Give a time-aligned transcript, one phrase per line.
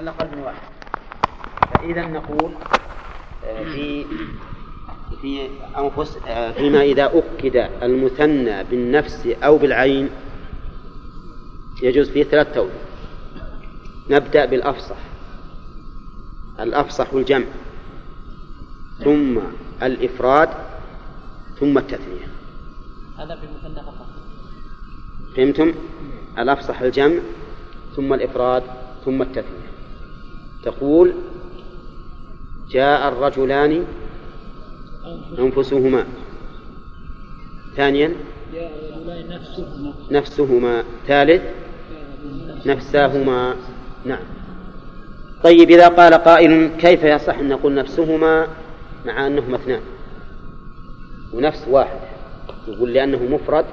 [0.00, 0.68] على الأقل من واحد.
[1.74, 2.52] فإذا نقول
[3.44, 4.04] آه، في
[5.22, 10.10] في أنفس آه، فيما إذا أكد المثنى بالنفس أو بالعين
[11.82, 12.70] يجوز فيه ثلاث توجه
[14.10, 14.96] نبدأ بالأفصح.
[16.60, 17.46] الأفصح الجمع.
[19.04, 19.38] ثم
[19.82, 20.48] الإفراد
[21.60, 22.28] ثم التثنية.
[23.18, 24.06] هذا بالمثنى فقط.
[25.36, 25.74] فهمتم؟
[26.38, 27.20] الأفصح الجمع
[27.96, 28.62] ثم الإفراد
[29.04, 29.69] ثم التثنية.
[30.62, 31.12] تقول
[32.70, 33.84] جاء الرجلان
[35.38, 36.04] أنفسهما.
[37.76, 38.14] ثانيا
[40.10, 40.84] نفسهما.
[41.06, 41.42] ثالث
[42.66, 43.54] نفساهما.
[44.04, 44.22] نعم.
[45.44, 48.46] طيب إذا قال قائل كيف يصح أن نقول نفسهما
[49.06, 49.80] مع أنهما اثنان
[51.32, 51.98] ونفس واحد.
[52.68, 53.64] يقول لأنه مفرد.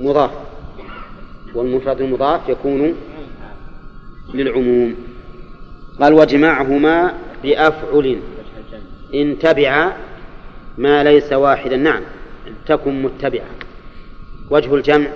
[0.00, 0.30] مضاف
[1.54, 2.94] والمفرد المضاف يكون
[4.34, 4.94] للعموم.
[6.00, 8.18] قال وجمعهما بأفعل
[9.14, 9.92] إن تبع
[10.78, 11.76] ما ليس واحدا.
[11.76, 12.02] نعم
[12.66, 13.50] تكن متبعة.
[14.50, 15.08] وجه الجمع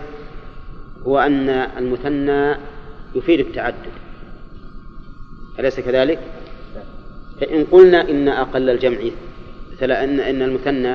[1.07, 2.57] هو أن المثنى
[3.15, 3.93] يفيد التعدد.
[5.59, 6.19] أليس كذلك؟
[7.41, 8.99] فإن قلنا إن أقل الجمع
[9.73, 10.95] مثلا إن إن المثنى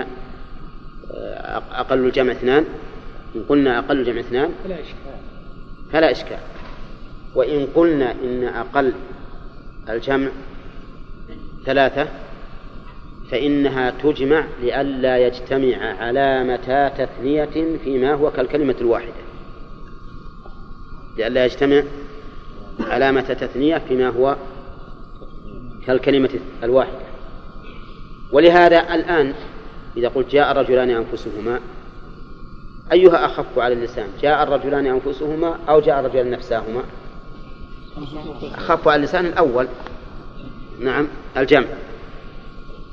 [1.12, 2.66] آه، أقل الجمع اثنان
[3.36, 4.98] إن قلنا أقل الجمع اثنان فلا إشكال.
[5.92, 6.38] فلا إشكال.
[7.38, 8.94] وإن قلنا إن أقل
[9.90, 10.30] الجمع
[11.66, 12.08] ثلاثة
[13.32, 19.14] فإنها تجمع لئلا يجتمع علامتا تثنية فيما هو كالكلمة الواحدة.
[21.18, 21.84] لئلا يجتمع
[22.80, 24.36] علامة تثنية فيما هو
[25.86, 26.30] كالكلمة
[26.64, 27.08] الواحدة.
[28.32, 29.34] ولهذا الآن
[29.98, 31.60] إذا قلت جاء الرجلان أنفسهما
[32.92, 36.84] أيها أخف على اللسان جاء الرجلان أنفسهما أو جاء الرجلان نفساهما؟
[38.56, 39.68] أخف على اللسان الأول.
[40.80, 41.68] نعم الجمع.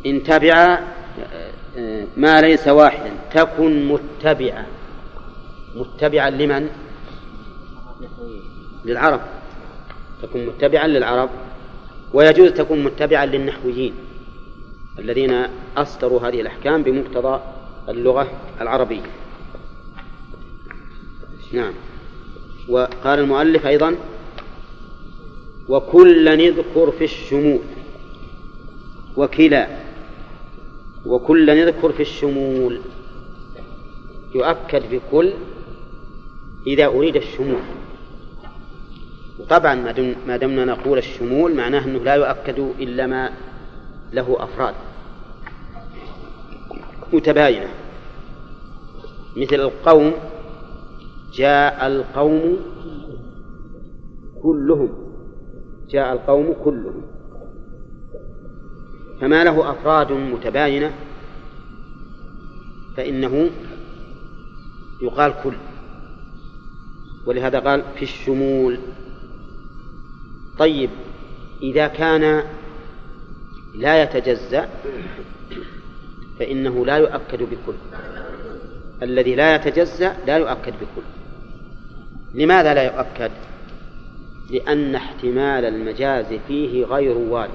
[0.06, 0.80] إن تبع
[2.16, 4.66] ما ليس واحدا تكن متبعا.
[5.76, 6.68] متبعا لمن؟
[8.84, 9.20] للعرب.
[10.22, 11.30] تكون متبعا للعرب
[12.14, 13.94] ويجوز تكون متبعا للنحويين
[14.98, 15.46] الذين
[15.76, 17.40] أصدروا هذه الأحكام بمقتضى
[17.88, 18.30] اللغة
[18.60, 19.02] العربية.
[21.52, 21.72] نعم.
[22.68, 23.96] وقال المؤلف أيضا
[25.68, 27.60] وكل نذكر في الشمول
[29.16, 29.68] وكلا.
[31.06, 32.80] وكل نذكر في الشمول
[34.34, 35.32] يؤكد بكل
[36.66, 37.60] إذا أريد الشمول
[39.50, 39.74] طبعا
[40.26, 43.30] ما دمنا نقول الشمول معناه أنه لا يؤكد إلا ما
[44.12, 44.74] له أفراد.
[47.12, 47.68] متباينة.
[49.36, 50.12] مثل القوم
[51.34, 52.56] جاء القوم
[54.42, 55.03] كلهم.
[55.94, 57.02] جاء القوم كلهم.
[59.20, 60.92] فما له أفراد متباينة
[62.96, 63.50] فإنه
[65.02, 65.54] يقال كل.
[67.26, 68.78] ولهذا قال في الشمول.
[70.58, 70.90] طيب
[71.62, 72.42] إذا كان
[73.74, 74.68] لا يتجزأ
[76.38, 77.74] فإنه لا يؤكد بكل.
[79.02, 81.06] الذي لا يتجزأ لا يؤكد بكل.
[82.34, 83.30] لماذا لا يؤكد؟
[84.50, 87.50] لأن احتمال المجاز فيه غير وارد.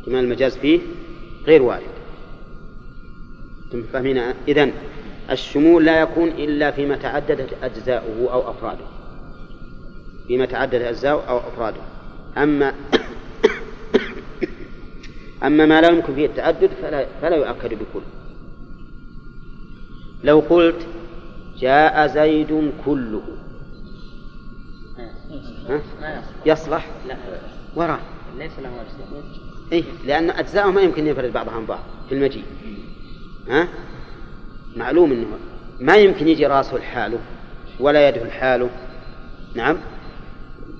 [0.00, 0.80] احتمال المجاز فيه
[1.46, 1.82] غير وارد.
[3.92, 4.72] فاهمين؟ إذن
[5.30, 8.84] الشمول لا يكون إلا فيما تعددت أجزاؤه أو أفراده.
[10.26, 11.80] فيما تعددت أجزاؤه أو أفراده.
[12.36, 12.68] أما
[15.46, 18.02] أما ما لا يمكن فيه التعدد فلا, فلا يؤكد بكل.
[20.24, 20.86] لو قلت
[21.58, 23.37] جاء زيد كله
[25.68, 25.80] ها؟
[26.46, 27.16] يصلح؟ لا.
[27.76, 28.00] وراء
[28.38, 29.22] ليس له أجزاء
[29.72, 32.44] إيه لأن أجزاءه ما يمكن ينفرد بعضها عن بعض في المجيء.
[33.48, 33.68] ها؟
[34.76, 35.26] معلوم أنه
[35.80, 37.18] ما يمكن يجي راسه لحاله
[37.80, 38.70] ولا يده لحاله.
[39.54, 39.76] نعم.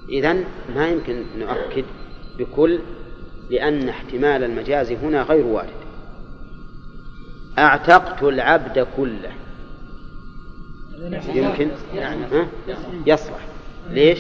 [0.09, 0.37] إذا
[0.75, 1.85] ما يمكن نؤكد
[2.39, 2.81] بكل
[3.51, 5.69] لأن احتمال المجاز هنا غير وارد.
[7.59, 9.33] أعتقت العبد كله.
[11.35, 12.49] يمكن؟ ها؟
[13.07, 13.47] يصلح.
[13.91, 14.19] ليش؟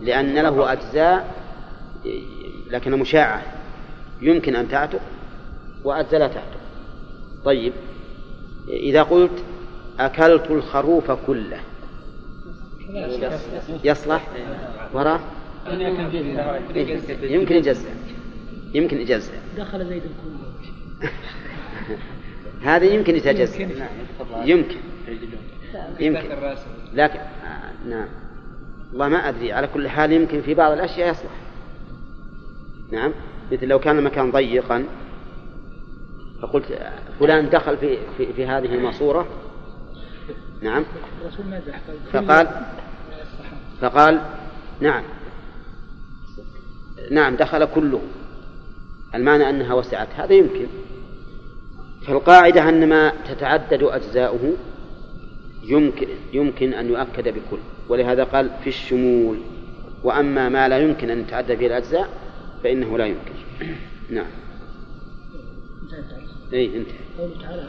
[0.00, 1.34] لأن له أجزاء
[2.70, 3.42] لكن مشاعة.
[4.20, 5.00] يمكن أن تعتق
[5.84, 6.60] وأجزاء لا تعتق.
[7.44, 7.72] طيب
[8.68, 9.44] إذا قلت
[10.00, 11.60] أكلت الخروف كله
[13.84, 14.28] يصلح؟
[14.92, 15.20] وراء؟
[17.22, 17.88] يمكن يجزع.
[18.74, 19.32] يمكن يجزع.
[19.58, 21.08] دخل زيد كله
[22.72, 23.60] هذا يمكن يتجزع.
[24.44, 24.76] يمكن.
[26.00, 26.28] يمكن.
[26.94, 28.21] لكن آه نعم.
[28.92, 31.32] والله ما أدري على كل حال يمكن في بعض الأشياء يصلح.
[32.92, 33.12] نعم
[33.52, 34.84] مثل لو كان المكان ضيقا
[36.42, 36.78] فقلت
[37.20, 39.26] فلان دخل في في, في هذه الماسورة.
[40.62, 40.84] نعم.
[42.12, 42.48] فقال
[43.80, 44.20] فقال
[44.80, 45.02] نعم.
[47.10, 48.00] نعم دخل كله.
[49.14, 50.66] المعنى أنها وسعت هذا يمكن.
[52.06, 54.52] فالقاعدة أن ما تتعدد أجزاؤه
[55.64, 57.58] يمكن يمكن أن يؤكد بكل.
[57.88, 59.38] ولهذا قال في الشمول.
[60.04, 62.08] وأما ما لا يمكن أن يتعدى فيه الأجزاء
[62.64, 63.34] فإنه لا يمكن.
[64.16, 64.26] نعم.
[66.52, 67.68] اي انتهى قوله تعالى.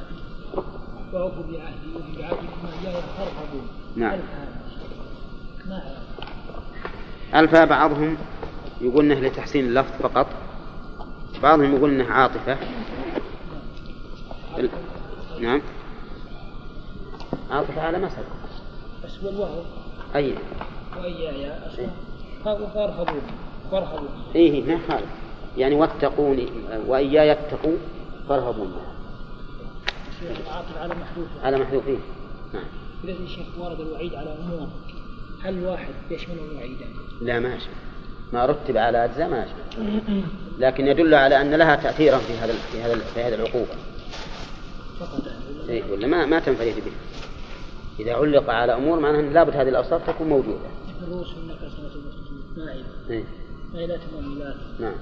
[1.13, 4.19] وأوفوا بعهدي وبعهدكم إياي فارهبون نعم.
[7.36, 8.18] ألفا بعضهم
[8.81, 10.27] يقول إنه لتحسين اللفظ فقط.
[11.44, 12.57] بعضهم يقول إنه عاطفة.
[15.42, 15.62] نعم.
[17.51, 18.25] عاطفة على ما سبق.
[19.06, 19.63] بس والواو.
[20.15, 20.33] أي.
[20.98, 21.51] وإياي
[22.45, 23.21] فارهبون
[23.71, 24.80] فارهبون إيه ما
[25.57, 26.48] يعني واتقوني
[26.88, 27.77] وإياي يتقوا
[28.30, 28.74] فارهبون.
[30.51, 32.00] عاطف على محذوف على محذوفين
[32.54, 32.63] نعم.
[33.04, 34.68] إذا الشيخ ورد الوعيد على أمور
[35.44, 36.89] هل واحد يشمل الوعيدان؟
[37.21, 37.74] لا ما يشمل
[38.33, 40.24] ما رتب على أجزاء ما يشمل
[40.60, 43.75] لكن يدل على أن لها تأثيرا في هذا في هذا في هذه العقوبة.
[45.00, 45.21] فقط
[45.69, 46.92] إيه ولا ما ما تنفرد به.
[48.00, 50.68] إذا علق على أمور معناها أن لابد هذه الأوصاف تكون موجودة.
[51.07, 51.92] الرؤوس النكسات
[52.57, 52.86] مائلة.
[53.10, 53.24] إيه.
[53.74, 54.56] مائلات ومائلات.
[54.80, 54.94] نعم.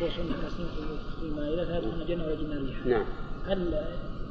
[0.00, 2.86] رؤوس النكسات مائلات هذه جنة ولا جنة ريح.
[2.86, 3.04] نعم.
[3.46, 3.84] هل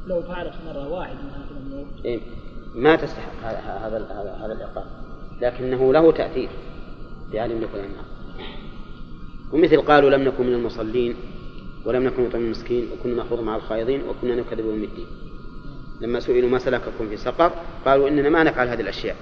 [0.06, 2.20] لو فعلت مرة واحدة من هذه الأمور؟ إيه
[2.74, 4.84] ما تستحق هذا هذا هذا العقاب
[5.40, 6.48] لكنه له تأثير
[7.32, 8.04] بعلم لكل النار
[9.52, 11.14] ومثل قالوا لم نكن من المصلين
[11.84, 15.06] ولم نكن نطعم المسكين وكنا نخوض مع الخائضين وكنا نكذب بيوم الدين
[16.00, 17.52] لما سئلوا ما سلككم في سقر
[17.84, 19.16] قالوا إننا ما نفعل هذه الأشياء.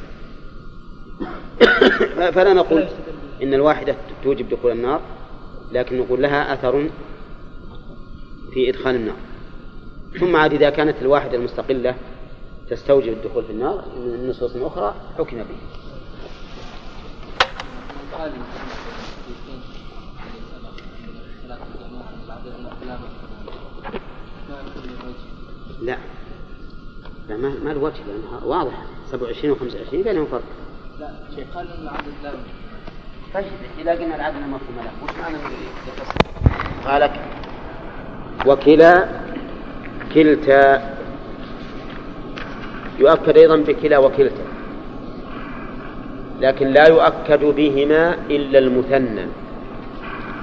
[2.35, 2.89] فلا نقول
[3.43, 5.01] إن الواحدة توجب دخول النار
[5.73, 6.91] لكن نقول لها آثر
[8.55, 9.17] في إدخال النار.
[10.21, 11.95] ثم عاد إذا كانت الواحدة المستقلة
[12.71, 15.57] تستوجب الدخول في النار من نصوص أخرى حكم به.
[25.83, 25.99] لا.
[27.29, 28.83] لا ما ما الوجه لأنها واضحة.
[29.11, 30.43] 27 و 25 بينهم فرق
[31.01, 32.31] لا شيء قال إن العدد لا
[33.35, 33.45] طيب
[33.79, 35.37] إذا قلنا العدد مفهوم له وش معنى
[36.85, 37.11] قال
[38.47, 39.09] وكلا
[40.15, 40.95] كلتا.
[42.99, 44.45] يؤكد أيضا بكلا وكلتا
[46.41, 49.27] لكن لا يؤكد بهما إلا المثنى.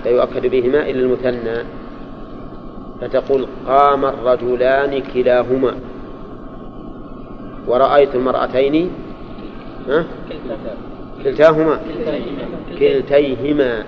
[0.06, 1.58] لا يؤكد بهما إلا المثنى.
[3.02, 5.74] فتقول قام الرجلان كلاهما.
[7.68, 8.90] ورأيت المرأتين
[9.90, 10.06] ها؟
[11.24, 11.80] كلتاهما.
[12.80, 13.84] كلتيهما.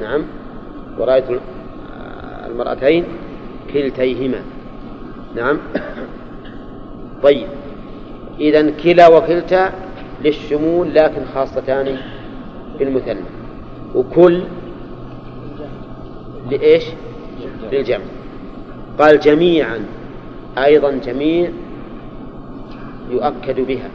[0.00, 0.24] نعم.
[0.98, 1.24] ورأيت
[2.46, 3.04] المرأتين
[3.72, 4.42] كلتيهما.
[5.36, 5.58] نعم.
[7.22, 7.46] طيب.
[8.40, 9.72] إذا كلا وكلتا
[10.24, 11.96] للشمول لكن خاصتان
[12.78, 13.20] بالمثنى.
[13.94, 14.42] وكل
[16.50, 16.84] لإيش؟
[17.72, 18.04] للجمع.
[18.98, 19.84] قال جميعا.
[20.58, 21.50] أيضا جميع
[23.10, 23.90] يؤكد بها.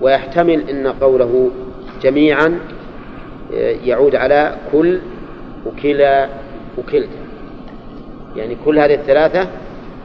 [0.00, 1.50] ويحتمل أن قوله
[2.02, 2.58] جميعا
[3.84, 5.00] يعود على كل
[5.66, 6.28] وكلا
[6.78, 7.20] وكلتا.
[8.36, 9.48] يعني كل هذه الثلاثة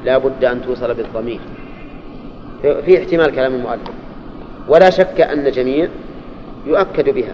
[0.05, 1.39] لا بد أن توصل بالضمير.
[2.61, 3.91] في احتمال كلام المؤلف.
[4.67, 5.87] ولا شك أن جميع
[6.67, 7.33] يؤكد بها.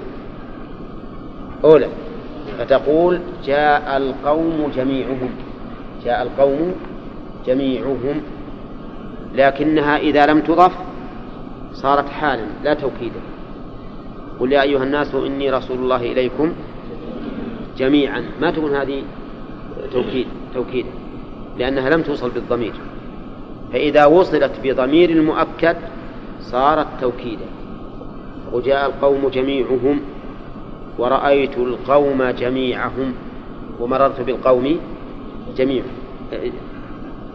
[1.64, 1.88] أولا
[2.60, 5.30] فتقول جاء القوم جميعهم.
[6.06, 6.76] جاء القوم
[7.48, 8.22] جميعهم.
[9.36, 10.72] لكنها إذا لم تضف
[11.74, 13.22] صارت حالا لا توكيدا.
[14.40, 16.54] قل يا أيها الناس إني رسول الله إليكم
[17.78, 18.24] جميعا.
[18.42, 19.04] ما تكون هذه
[19.94, 20.90] توكيد توكيدا
[21.58, 22.74] لأنها لم توصل بالضمير.
[23.74, 25.78] فإذا وصلت بضمير المؤكد
[26.42, 27.46] صارت توكيدا.
[28.54, 30.00] وجاء القوم جميعهم
[30.98, 33.14] ورأيت القوم جميعهم
[33.80, 34.80] ومررت بالقوم
[35.58, 35.84] جميع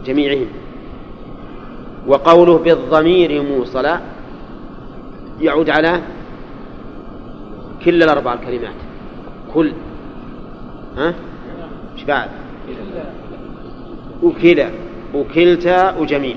[0.05, 0.47] جميعهم.
[2.07, 4.01] وقوله بالضمير موصلا
[5.41, 6.01] يعود على
[7.85, 8.75] كل الأربع الكلمات.
[9.55, 9.73] كل.
[10.97, 11.15] ها؟
[11.95, 12.29] إيش بعد؟
[14.23, 14.71] وكلا.
[15.15, 16.37] وكلتا وجميع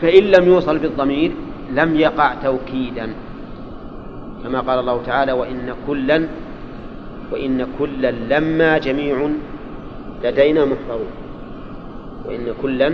[0.00, 1.32] فإن لم يوصل بالضمير
[1.72, 3.10] لم يقع توكيدا.
[4.44, 6.28] كما قال الله تعالى وإن كلا
[7.32, 9.28] وإن كلا لما جميع
[10.24, 11.12] لدينا محضرون
[12.24, 12.92] وإن كلا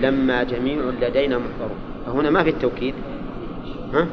[0.00, 2.94] لما جميع لدينا محضرون فهنا ما في التوكيد.
[3.94, 4.06] ها؟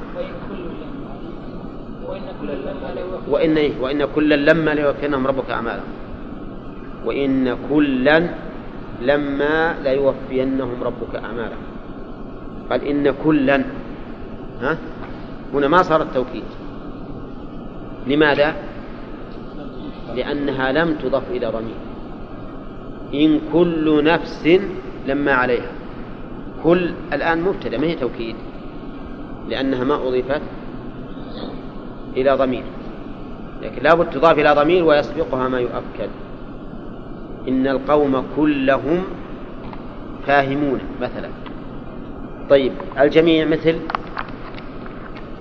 [3.29, 5.87] وإن إيه؟ وإن كلا لما ليوفينهم ربك أعمالهم.
[7.05, 8.29] وإن كلا
[9.01, 11.63] لما ليوفينهم ربك أعمالهم.
[12.69, 13.63] قال إن كلا
[14.61, 14.77] ها؟
[15.53, 16.43] هنا ما صار التوكيد.
[18.07, 18.55] لماذا؟
[20.15, 21.79] لأنها لم تضف إلى ضمير.
[23.13, 24.59] إن كل نفس
[25.07, 25.71] لما عليها.
[26.63, 28.35] كل الآن مبتدأ ما هي توكيد؟
[29.49, 30.41] لأنها ما أضيفت
[32.17, 32.63] إلى ضمير.
[33.61, 36.09] لكن لابد تضاف إلى ضمير ويسبقها ما يؤكد.
[37.47, 39.03] إن القوم كلهم
[40.27, 41.29] فاهمون مثلا.
[42.49, 43.75] طيب الجميع مثل؟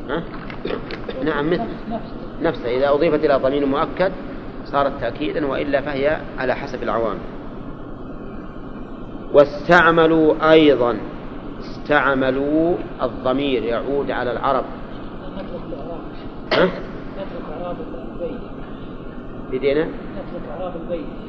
[0.08, 0.22] ها؟
[1.24, 1.68] نعم مثل.
[2.42, 2.76] نفسه.
[2.76, 4.12] إذا أضيفت إلى ضمير مؤكد
[4.64, 7.18] صارت تأكيدا وإلا فهي على حسب العوامل.
[9.32, 10.98] واستعملوا أيضا
[11.60, 14.64] استعملوا الضمير يعود على العرب؟
[19.52, 19.88] بدينا؟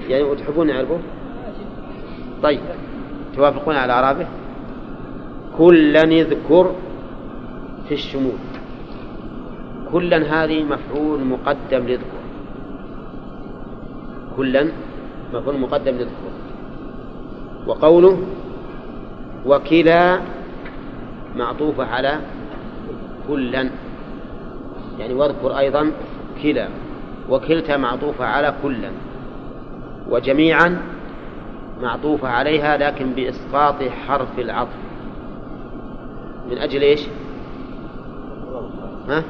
[0.08, 1.00] يعني وتحبون نعرفه
[2.44, 2.60] طيب
[3.36, 4.27] توافقون على اعرابه
[5.58, 6.75] كلا اذكر
[7.88, 8.39] في الشمول.
[9.91, 12.20] كلا هذه مفعول مقدم لذكر.
[14.38, 14.72] كلا
[15.34, 16.38] مفعول مقدم لذكر.
[17.69, 18.17] وقوله
[19.45, 20.19] وكلا
[21.35, 22.19] معطوفة على
[23.27, 23.69] كلا
[24.99, 25.91] يعني واذكر أيضا
[26.43, 26.67] كلا
[27.29, 28.91] وكلتا معطوفة على كلا
[30.09, 30.81] وجميعا
[31.81, 33.75] معطوفة عليها لكن بإسقاط
[34.07, 34.77] حرف العطف.
[36.51, 37.07] من أجل إيش؟
[39.09, 39.23] ها؟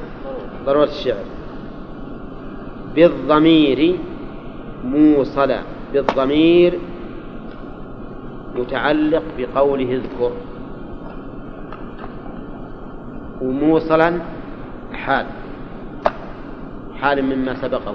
[0.66, 1.24] ضرورة الشعر.
[2.94, 3.96] بالضمير
[4.84, 5.60] موصلا
[5.92, 6.78] بالضمير
[8.60, 10.32] متعلق بقوله اذكر.
[13.42, 14.18] وموصلا
[14.92, 15.26] حال.
[17.00, 17.94] حال مما سبقه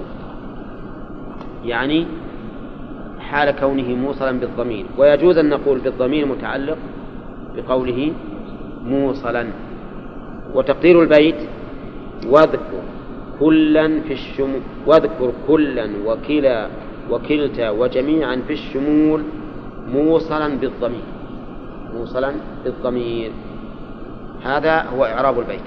[1.65, 2.05] يعني
[3.19, 4.85] حال كونه موصلا بالضمير.
[4.97, 6.77] ويجوز أن نقول بالضمير متعلق
[7.55, 8.11] بقوله
[8.85, 9.45] موصلا.
[10.55, 11.35] وتقدير البيت
[12.27, 12.81] واذكر
[13.39, 16.67] كلا في الشمول واذكر كلا وكلا
[17.11, 19.23] وكلتا وجميعا في الشمول
[19.85, 21.03] موصلا بالضمير.
[21.93, 23.31] موصلا بالضمير.
[24.43, 25.61] هذا هو إعراب البيت.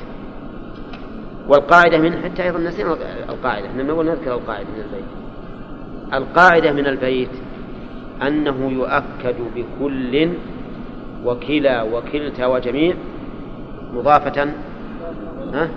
[1.49, 2.97] والقاعدة من حتى أيضا نسينا
[3.29, 3.67] القاعدة.
[3.67, 5.05] إحنا من نذكر القاعدة من البيت.
[6.15, 7.31] القاعدة من البيت
[8.23, 10.29] أنه يؤكد بكل
[11.25, 12.95] وكلا وكلتا وجميع
[13.93, 14.49] مضافة
[15.55, 15.69] ها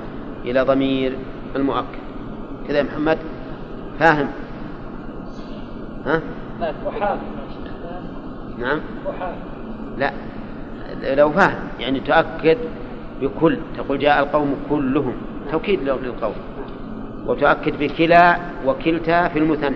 [0.45, 1.17] إلى ضمير
[1.55, 2.01] المؤكد.
[2.67, 3.17] كذا يا محمد؟
[3.99, 4.27] فاهم؟
[6.05, 6.21] ها؟
[8.61, 8.79] نعم.
[9.97, 10.11] لا.
[11.15, 12.57] لو فاهم يعني تؤكد
[13.21, 13.57] بكل.
[13.77, 15.13] تقول جاء القوم كلهم.
[15.51, 16.33] توكيد للقول
[17.27, 19.75] وتؤكد بكلا وكلتا في المثنى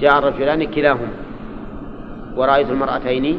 [0.00, 1.08] جاء الرجلان كلاهما.
[2.36, 3.38] ورأيت المرأتين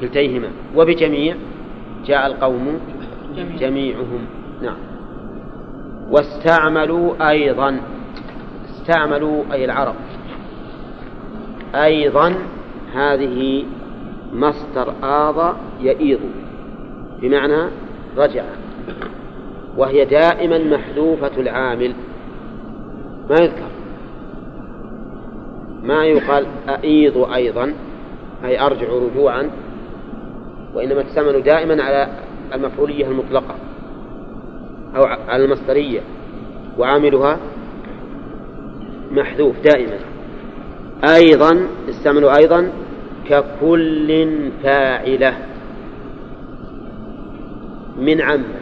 [0.00, 0.48] كلتيهما.
[0.76, 1.36] وبجميع
[2.06, 2.80] جاء القوم
[3.58, 4.26] جميعهم.
[4.62, 4.76] نعم.
[6.10, 7.80] واستعملوا أيضا.
[8.70, 9.94] استعملوا أي العرب.
[11.74, 12.34] أيضا
[12.94, 13.64] هذه
[14.32, 16.20] مصدر آض يئيض
[17.20, 17.70] بمعنى
[18.16, 18.44] رجع
[19.76, 21.94] وهي دائما محذوفة العامل.
[23.30, 23.68] ما يذكر.
[25.82, 27.74] ما يقال أئيض أيضا
[28.44, 29.50] أي أرجع رجوعا
[30.74, 32.08] وإنما تستعمل دائما على
[32.54, 33.54] المفعولية المطلقة
[34.96, 36.00] أو على المصدرية
[36.78, 37.38] وعاملها
[39.10, 39.98] محذوف دائما.
[41.04, 42.72] أيضا استعملوا أيضا
[43.28, 44.28] ككل
[44.62, 45.36] فاعلة
[47.98, 48.60] من عمة.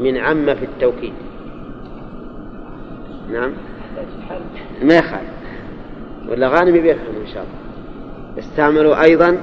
[0.00, 1.12] من عم في التوكيد.
[3.32, 3.52] نعم.
[4.82, 5.34] ما يخالف.
[6.28, 8.38] ولا غانم بيفهم إن شاء الله.
[8.38, 9.38] استعملوا أيضا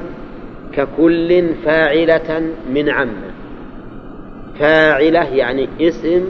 [0.73, 3.11] ككل فاعلة من عم
[4.59, 6.23] فاعلة يعني اسم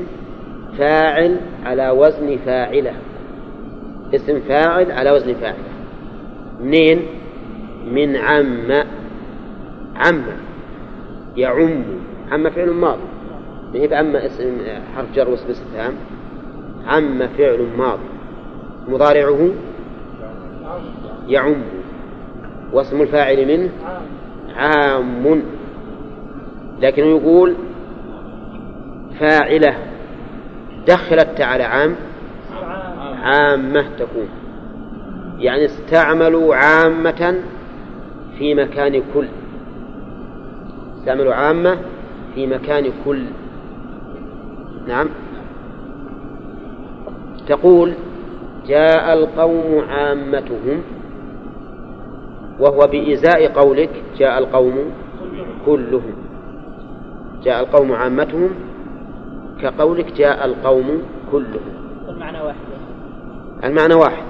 [0.78, 2.94] فاعل على وزن فاعلة.
[4.16, 5.58] اسم فاعل على وزن فاعلة
[6.62, 7.02] منين؟
[7.92, 8.72] من عم.
[9.96, 10.24] عم.
[11.38, 11.84] يعم.
[12.32, 13.02] عم فعل ماضي.
[13.74, 14.58] ما هي بعم اسم
[14.96, 15.94] حرف جر واسم استفهام.
[16.88, 18.04] عم فعل ماضي.
[18.88, 19.50] مضارعه
[21.28, 21.62] يعم.
[22.74, 23.70] واسم الفاعل منه
[24.56, 25.44] عام.
[26.82, 27.56] لكنه يقول
[29.20, 29.76] فاعلة.
[30.88, 31.96] دخلت على عام.
[33.22, 34.30] عامة تكون.
[35.40, 37.40] يعني استعملوا عامة
[38.38, 39.28] في مكان كل.
[41.00, 41.78] استعملوا عامة
[42.36, 43.24] في مكان كل.
[44.88, 45.08] نعم.
[47.48, 47.94] تقول
[48.68, 50.82] جاء القوم عامتهم
[52.60, 54.92] وهو بإزاء قولك جاء القوم
[55.66, 56.14] كلهم.
[57.44, 58.50] جاء القوم عامتهم
[59.62, 61.02] كقولك جاء القوم
[61.32, 61.74] كلهم.
[62.10, 62.71] المعنى واحد.
[63.64, 64.24] المعنى واحد.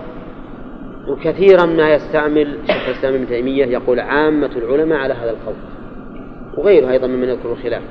[1.07, 5.55] وكثيرا ما يستعمل شيخ الإسلام ابن تيمية يقول عامة العلماء على هذا القول.
[6.57, 7.81] وغيره أيضا ممن يذكر الخلاف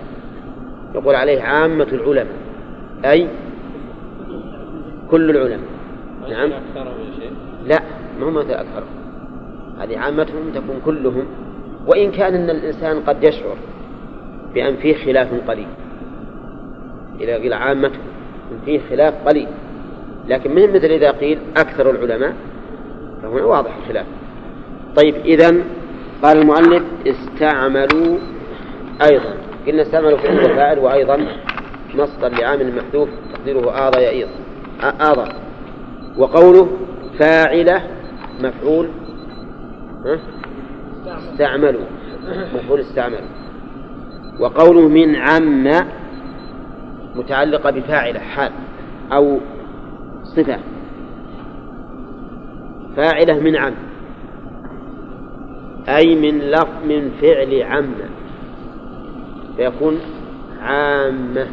[0.94, 2.37] يقول عليه عامة العلماء.
[3.04, 3.28] أي؟
[5.11, 5.68] كل العلماء.
[6.30, 6.50] نعم.
[7.66, 7.82] لا
[8.20, 8.85] ما هم أكثر
[9.78, 11.25] هذه عامتهم تكون كلهم.
[11.87, 13.56] وإن كان أن الإنسان قد يشعر
[14.54, 15.68] بأن فيه خلاف قليل.
[17.20, 18.02] إذا قيل عامتهم
[18.64, 19.49] فيه خلاف قليل.
[20.30, 22.34] لكن من مثل إذا قيل أكثر العلماء؟
[23.22, 24.06] فهنا واضح الخلاف.
[24.96, 25.56] طيب إذا
[26.22, 28.18] قال المؤلف استعملوا
[29.10, 29.34] أيضا.
[29.66, 31.26] قلنا استعملوا في الفاعل وأيضا
[31.94, 34.28] مصدر لعامل محذوف تقديره آضى يئيض
[35.00, 35.32] آضى
[36.18, 36.68] وقوله
[37.18, 37.82] فاعلة
[38.40, 38.88] مفعول
[41.06, 41.84] استعملوا.
[42.54, 43.28] مفعول استعملوا.
[44.40, 45.68] وقوله من عم
[47.14, 48.52] متعلقة بفاعلة حال
[49.12, 49.38] أو
[50.37, 50.58] صفة.
[52.96, 53.75] فاعلة من عم
[55.88, 57.90] أي من لف من فعل عم
[59.56, 59.99] فيكون
[60.62, 61.46] عامة.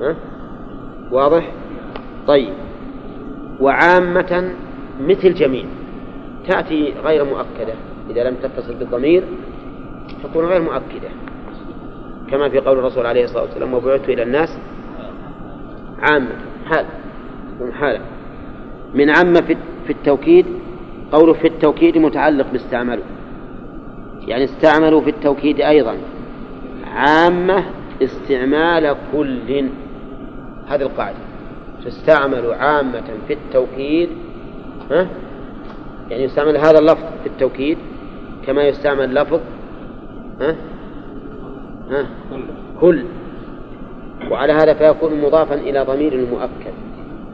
[0.00, 0.16] ها؟
[1.10, 1.52] واضح؟
[2.26, 2.52] طيب.
[3.60, 4.52] وعامة
[5.00, 5.64] مثل جميع
[6.48, 7.74] تأتي غير مؤكدة.
[8.10, 9.22] إذا لم تتصل بالضمير
[10.24, 11.08] تكون غير مؤكدة.
[12.30, 14.58] كما في قول الرسول عليه الصلاة والسلام وبعثت إلى الناس
[15.98, 16.36] عامة.
[16.70, 16.86] تكون
[17.72, 18.00] حالة
[18.94, 19.56] من عامة
[19.86, 20.46] في التوكيد
[21.12, 23.04] قوله في التوكيد متعلق باستعملوا
[24.26, 25.96] يعني استعملوا في التوكيد أيضا.
[26.94, 27.64] عامة
[28.02, 29.64] استعمال كل.
[30.66, 31.18] هذه القاعدة.
[31.84, 34.08] تستعمل عامة في التوكيد
[34.90, 35.06] ها؟
[36.10, 37.78] يعني يستعمل هذا اللفظ في التوكيد
[38.46, 39.40] كما يستعمل لفظ
[40.40, 40.56] ها؟
[41.90, 42.06] ها؟
[42.80, 43.04] كل.
[44.30, 46.83] وعلى هذا فيكون مضافا إلى ضمير المؤكد.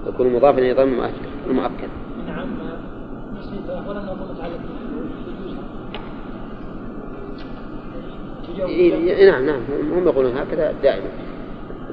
[0.06, 1.10] يكون مضافا إلى ضمير
[1.46, 1.88] المؤكد
[2.26, 2.48] نعم
[9.26, 9.60] نعم نعم.
[9.92, 11.06] هم يقولون هكذا دائما.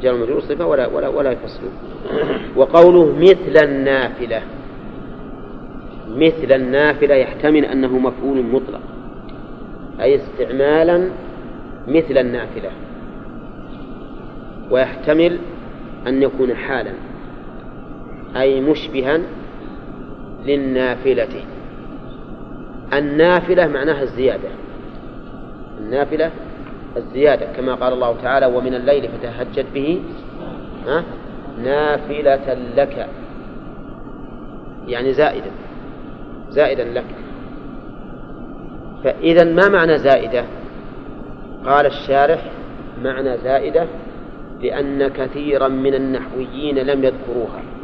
[0.01, 1.71] جار المجرور صفة ولا ولا ولا يفصلون.
[2.55, 4.41] وقوله مثل النافلة.
[6.15, 8.81] مثل النافلة يحتمل أنه مفعول مطلق.
[10.01, 11.09] أي استعمالا
[11.87, 12.69] مثل النافلة.
[14.71, 15.39] ويحتمل
[16.07, 16.91] أن يكون حالا.
[18.37, 19.19] أي مشبها
[20.45, 21.43] للنافلة.
[22.93, 24.49] النافلة معناها الزيادة.
[25.79, 26.31] النافلة
[26.97, 30.01] الزيادة كما قال الله تعالى ومن الليل فتهجد به
[30.87, 31.03] ها
[31.63, 33.07] نافلة لك.
[34.87, 35.51] يعني زائدا
[36.49, 37.15] زائدا لك.
[39.03, 40.43] فإذا ما معنى زائدة؟
[41.65, 42.51] قال الشارح
[43.03, 43.87] معنى زائدة
[44.61, 47.76] لأن كثيرا من النحويين لم يذكروها.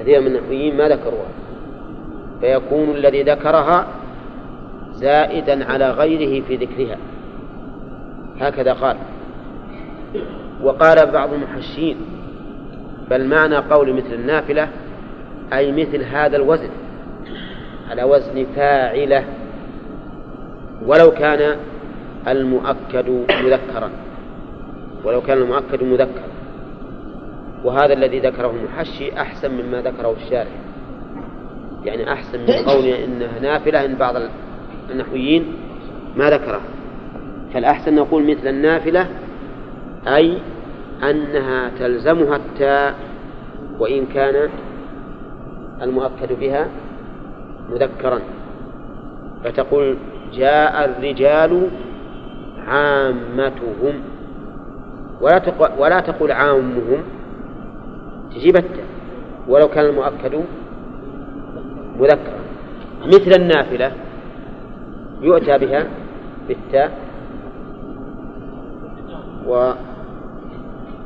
[0.00, 1.28] كثيرا من النحويين ما ذكروها.
[2.40, 3.86] فيكون الذي ذكرها
[4.92, 6.96] زائدا على غيره في ذكرها.
[8.40, 8.96] هكذا قال.
[10.62, 11.96] وقال بعض المحشين
[13.10, 14.68] بل معنى قول مثل النافلة
[15.52, 16.70] أي مثل هذا الوزن
[17.90, 19.24] على وزن فاعلة
[20.86, 21.56] ولو كان
[22.28, 23.08] المؤكد
[23.44, 23.90] مذكرا.
[25.04, 26.29] ولو كان المؤكد مذكرا.
[27.64, 30.50] وهذا الذي ذكره المحشي أحسن مما ذكره الشارع
[31.84, 34.14] يعني أحسن من قولنا إنها نافلة إن بعض
[34.90, 35.44] النحويين
[36.16, 36.60] ما ذكرها
[37.54, 39.06] فالأحسن نقول مثل النافلة؟
[40.06, 40.38] أي
[41.02, 42.94] أنها تلزمها التاء
[43.78, 44.48] وإن كان
[45.82, 46.68] المؤكد بها
[47.70, 48.20] مذكرا.
[49.44, 49.96] فتقول
[50.34, 51.68] جاء الرجال
[52.66, 54.02] عامتهم.
[55.20, 57.02] ولا تقول, ولا تقول عامهم.
[58.34, 58.88] تجيب التاء
[59.48, 60.34] ولو كان المؤكد
[62.00, 62.40] مذكرا.
[63.06, 63.92] مثل النافلة
[65.22, 65.86] يؤتى بها
[66.48, 66.90] بالتاء
[69.46, 69.72] و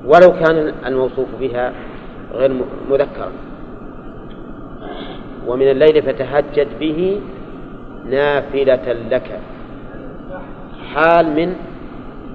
[0.05, 1.73] ولو كان الموصوف بها
[2.33, 2.51] غير
[2.91, 3.33] مذكرا.
[5.47, 7.21] ومن الليل فتهجد به
[8.05, 9.41] نافلة لك.
[10.95, 11.49] حال من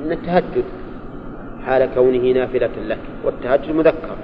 [0.05, 0.67] من التهجد
[1.65, 4.17] حال كونه نافلة لك والتهجد مذكر.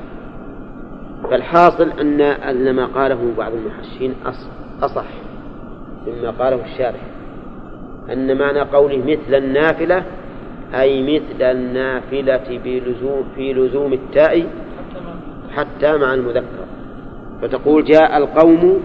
[1.32, 1.90] فالحاصل
[2.50, 4.16] أن ما قاله بعض المحشين
[4.82, 5.06] أصح
[6.08, 7.00] مما قاله الشارح.
[8.12, 10.04] أن معنى قوله مثل النافلة
[10.74, 14.48] أي مثل النافلة بلزوم في لزوم التاء
[15.56, 16.66] حتى مع المذكر.
[17.42, 18.84] فتقول جاء القوم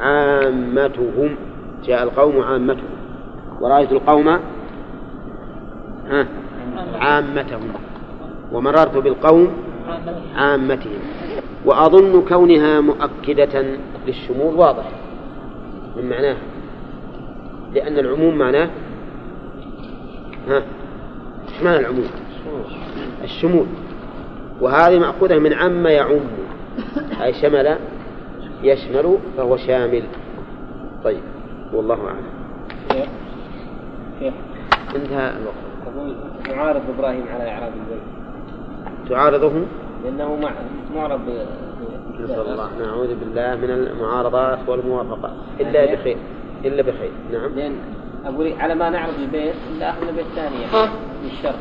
[0.00, 1.36] عامتهم
[1.84, 2.94] جاء القوم عامتهم.
[3.60, 4.38] ورأيت القوم
[7.00, 7.68] عامتهم.
[8.52, 9.52] ومررت بالقوم
[10.36, 11.23] عامتهم.
[11.64, 13.64] وأظن كونها مؤكدة
[14.06, 14.84] للشمول واضح.
[15.96, 16.36] من معناها
[17.74, 18.70] لأن العموم معناه
[20.48, 20.62] ها؟
[21.48, 22.06] إيش معنى العموم؟
[23.24, 23.66] الشمول.
[24.60, 26.20] وهذه مأخوذة من عم يعم.
[27.22, 27.76] أي شمل
[28.62, 30.02] يشمل فهو شامل.
[31.04, 31.22] طيب
[31.72, 32.34] والله أعلم.
[34.96, 35.64] انتهى الوقت.
[36.56, 38.02] معارض إبراهيم على إعراب البيت.
[39.08, 39.52] تعارضه؟
[40.04, 40.38] لأنه
[40.94, 41.20] معرض
[42.20, 42.68] نسأل الله.
[42.78, 46.16] نعوذ بالله من المعارضات والموافقات إلا بخير.
[46.64, 47.10] إلا بخير.
[47.32, 47.54] نعم.
[47.54, 47.76] لأن
[48.26, 50.66] أقول على ما نعرض البيت إلا أخذ البيت الثانية
[51.24, 51.54] للشرط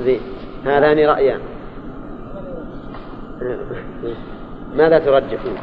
[0.00, 0.20] زين.
[0.64, 1.40] هذان رأيان.
[4.76, 5.56] ماذا ترجحون؟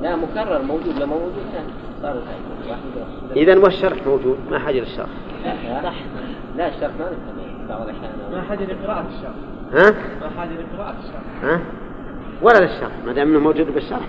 [0.00, 1.72] لا مكرر موجود لا موجود ثاني.
[2.02, 2.22] صار
[3.36, 5.08] إذا والشرح موجود؟ ما حاجة للشرح
[5.44, 5.92] لا
[6.56, 7.68] لا الشرح ما نفهم.
[7.68, 8.12] بعض الأحيان.
[8.32, 9.34] ما حاجة لقراءة الشرح.
[9.72, 9.94] ها؟
[11.42, 11.60] ها؟
[12.42, 14.08] ولا للشرح ما دام إنه موجود بالشرح.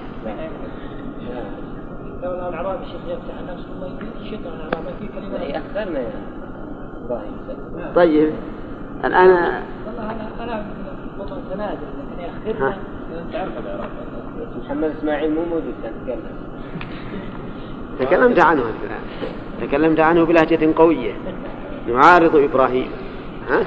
[2.24, 5.38] لو الأعراب الشيخ يفتح نفسه الله يشد الأعراب في كلمة.
[5.38, 6.12] لا يأخرنا يا
[7.06, 7.34] إبراهيم.
[7.96, 8.34] طيب.
[9.06, 10.66] الآن والله أنا أنا
[11.20, 12.78] وطن تنادل لكن يأخرنا ها.
[13.34, 13.90] تعرف الإعراب
[14.64, 15.94] محمد إسماعيل مو موجود كان.
[16.06, 16.22] تكلم.
[18.00, 18.64] تكلمت عنه.
[19.62, 21.14] تكلمت عنه بلهجة قوية.
[21.88, 22.88] يعارض إبراهيم.
[23.50, 23.64] ها؟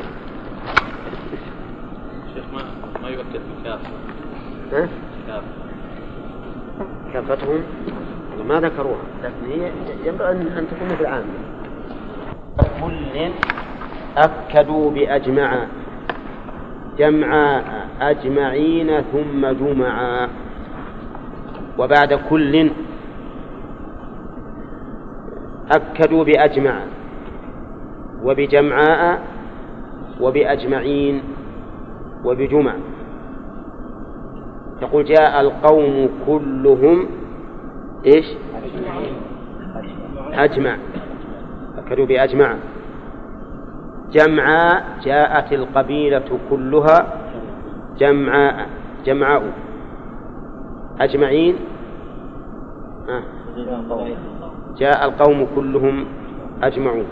[2.35, 2.63] شيخ ما
[3.03, 3.09] ما
[4.73, 4.89] ها؟
[7.13, 7.61] كافتهم
[8.49, 9.03] ما ذكروها.
[9.25, 9.71] لكن هي
[10.07, 11.25] ينبغي أن تكون مثل عامة
[12.81, 13.31] كل
[14.17, 15.67] أكدوا بأجمع
[16.99, 17.63] جمع
[18.01, 20.29] أجمعين ثم جمعا
[21.79, 22.71] وبعد كل
[25.73, 26.81] أكدوا بأجمع.
[28.23, 29.23] وبجمعاء
[30.21, 31.23] وبأجمعين
[32.25, 32.75] وبجمع.
[34.81, 37.07] تقول جاء القوم كلهم
[38.07, 38.27] إيش؟
[40.33, 40.77] أجمع.
[41.79, 42.57] أكدوا بأجمع.
[44.13, 47.07] جمعاء جاءت القبيلة كلها
[47.99, 48.67] جمعاء
[49.05, 49.43] جمعاء
[51.01, 51.57] أجمعين.
[53.09, 53.23] آه.
[54.79, 56.07] جاء القوم كلهم
[56.63, 57.07] أجمعون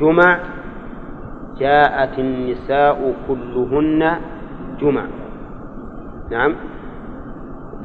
[0.00, 0.38] جمع.
[1.58, 4.16] جاءت النساء كلهن
[4.80, 5.19] جمع.
[6.30, 6.54] نعم.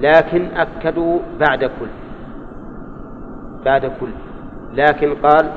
[0.02, 1.88] لكن أكدوا بعد كل
[3.66, 4.10] بعد كل.
[4.74, 5.52] لكن قال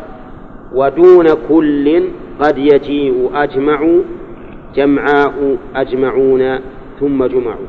[0.75, 2.09] ودون كل
[2.41, 4.01] قد يجيء أجمع
[4.75, 6.59] جمعاء أجمعون
[7.01, 7.67] ثم جمعوا.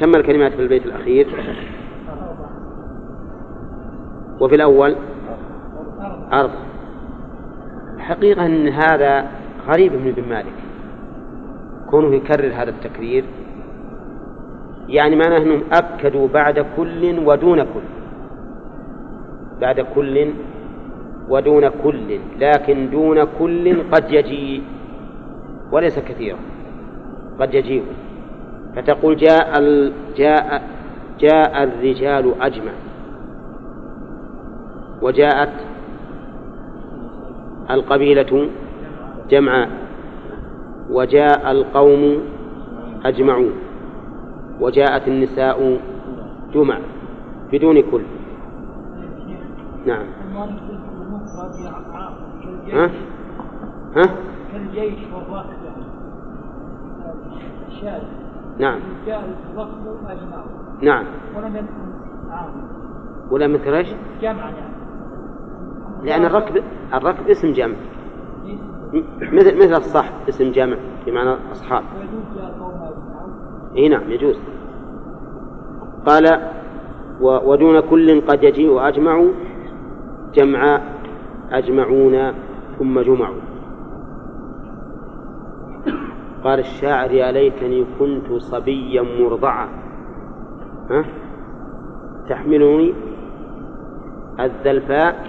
[0.00, 1.26] كم الكلمات في البيت الأخير.
[4.40, 4.96] وفي الأول
[6.32, 6.52] أربع
[7.98, 9.26] حقيقة أن هذا
[9.68, 10.71] غريب من ابن مالك.
[11.92, 13.24] كونه يكرر هذا التكرير
[14.88, 17.86] يعني معناه أنهم أكدوا بعد كل ودون كل
[19.60, 20.32] بعد كل
[21.28, 24.62] ودون كل لكن دون كل قد يجيء
[25.72, 26.38] وليس كثيرا
[27.40, 27.84] قد يجيء.
[28.76, 29.92] فتقول جاء ال...
[30.16, 30.62] جاء
[31.20, 32.72] جاء الرجال أجمع
[35.02, 35.52] وجاءت
[37.70, 38.48] القبيلة
[39.30, 39.81] جمعاء.
[40.90, 42.18] وجاء القوم
[43.04, 43.52] أجمعون.
[44.60, 45.78] وجاءت النساء
[46.54, 46.78] جمع
[47.52, 48.02] بدون كل.
[49.86, 50.06] نعم.
[52.72, 52.90] ها؟
[53.96, 54.02] ها؟
[54.52, 55.62] كالجيش والركب
[57.68, 58.02] الشاذ
[58.58, 58.80] نعم.
[59.06, 60.44] جاء الركب أجمع.
[60.82, 61.04] نعم.
[61.36, 61.66] ولم يكن
[62.30, 62.50] عام
[63.30, 63.88] ولا مثل إيش؟
[64.22, 64.72] جمعا يعني.
[66.02, 66.62] لأن الركب
[66.94, 67.76] الركب اسم جمع.
[69.32, 70.76] مثل مثل الصحب اسم جمع
[71.06, 71.82] بمعنى أصحاب.
[73.76, 74.38] إي نعم يجوز.
[76.06, 76.50] قال
[77.20, 79.24] ودون كل قد يجيء أجمع
[80.34, 80.80] جمع
[81.50, 82.32] أجمعون
[82.78, 83.40] ثم جمعوا
[86.44, 89.68] قال الشاعر يا ليتني كنت صبيا مرضعا.
[90.90, 91.04] ها؟
[92.28, 92.94] تحملني
[94.40, 95.26] الذلفاء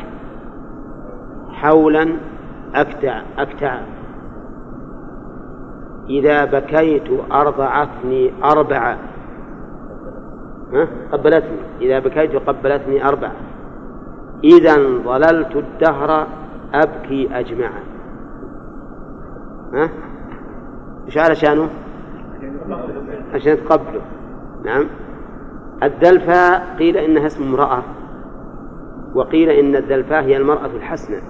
[1.52, 2.33] حولا
[2.76, 3.80] أكتع أكتع.
[6.10, 8.98] إذا بكيت أرضعتني أربعة.
[10.74, 11.58] ها؟ قبلتني.
[11.82, 13.32] إذا بكيت قبلتني أربعة.
[14.44, 16.28] إذا ضللت الدهر
[16.74, 17.84] أبكي أجمعا.
[19.74, 19.90] ها؟
[21.06, 21.70] إيش على شانه؟
[23.34, 24.02] عشان تقبله.
[24.66, 24.86] نعم.
[25.84, 27.84] الدلفاء قيل إنها اسم امرأة
[29.16, 31.22] وقيل إن الدلفاء هي المرأة الحسنة.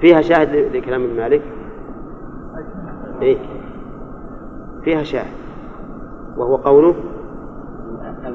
[0.00, 1.42] فيها شاهد لكلام ابن مالك؟
[3.22, 3.36] إيه؟
[4.84, 5.36] فيها شاهد.
[6.36, 6.94] وهو قوله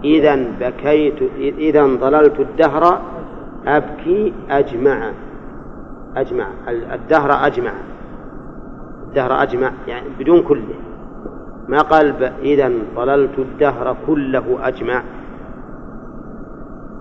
[0.03, 3.01] إذا بكيت إذا ضللت الدهر
[3.67, 5.11] أبكي أجمع.
[6.15, 6.47] أجمع.
[6.67, 7.71] الدهر أجمع.
[9.07, 10.75] الدهر أجمع يعني بدون كله
[11.67, 15.03] ما قال إذا ضللت الدهر كله أجمع.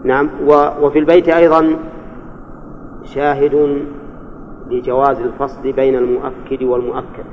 [0.04, 0.30] نعم.
[0.80, 1.76] وفي البيت أيضا
[3.04, 3.84] شاهد
[4.70, 7.24] لجواز الفصل بين المؤكد والمؤكد.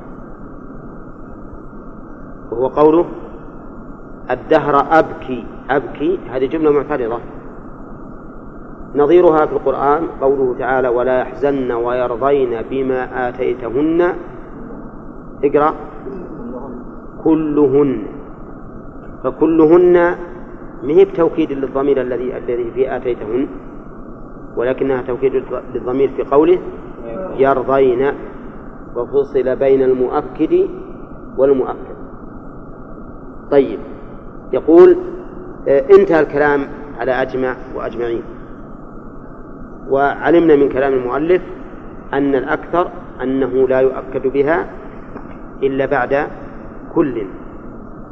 [2.52, 3.06] وهو قوله
[4.32, 5.46] الدهر أبكي.
[5.70, 7.20] أبكي هذه جملة معترضة.
[8.96, 14.14] نظيرها في القرآن قوله تعالى ولا يحزن ويرضين بما آتيتهن.
[15.44, 15.74] اقرأ.
[17.24, 18.04] كلهن.
[19.24, 20.16] فكلهن
[20.84, 23.48] ما هي بتوكيد للضمير الذي الذي في آتيتهن
[24.58, 26.60] ولكنها توكيد للضمير في قوله
[27.38, 28.12] يرضين
[28.96, 30.70] وفصل بين المؤكد
[31.38, 31.98] والمؤكد.
[33.52, 33.80] طيب
[34.54, 34.98] يقول
[35.68, 36.68] آه، انتهى الكلام
[37.00, 38.24] على أجمع وأجمعين.
[39.90, 41.42] وعلمنا من كلام المؤلف
[42.14, 42.90] أن الأكثر
[43.24, 44.68] أنه لا يؤكد بها
[45.64, 46.28] إلا بعد
[46.96, 47.28] كل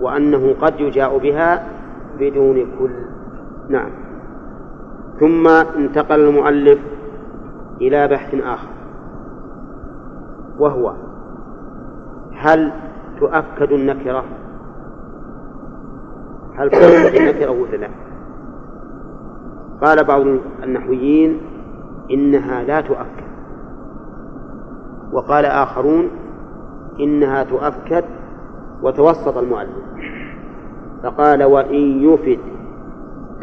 [0.01, 1.67] وأنه قد يجاء بها
[2.19, 2.95] بدون كل.
[3.69, 3.89] نعم.
[5.19, 6.79] ثم انتقل المؤلف
[7.81, 8.74] إلى بحث آخر.
[10.59, 10.93] وهو
[12.33, 12.71] هل
[13.19, 14.23] تؤكد النكرة؟
[16.55, 17.89] هل تؤكد النكرة ولا لا؟
[19.81, 20.21] قال بعض
[20.63, 21.41] النحويين
[22.11, 23.25] إنها لا تؤكد
[25.13, 26.09] وقال آخرون
[26.99, 28.03] إنها تؤكد
[28.83, 29.85] وتوسط المؤلف
[31.03, 32.39] فقال وإن يفد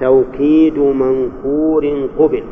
[0.00, 2.44] توكيد منكور قبل.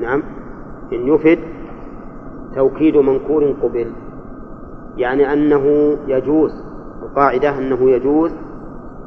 [0.00, 0.22] نعم.
[0.92, 1.38] إن يفد
[2.54, 3.92] توكيد منكور قبل
[4.96, 6.64] يعني أنه يجوز
[7.02, 8.32] القاعدة أنه يجوز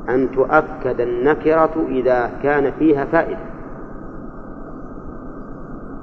[0.10, 3.40] أن تؤكد النكرة إذا كان فيها فائدة.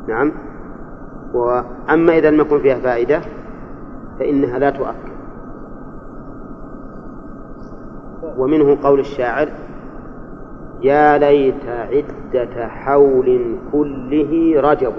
[0.08, 0.32] نعم.
[1.34, 3.20] وأما إذا لم يكن فيها فائدة
[4.18, 5.12] فإنها لا تؤكد.
[8.38, 9.48] ومنه قول الشاعر
[10.82, 14.92] يا ليت عدة حول كله رجب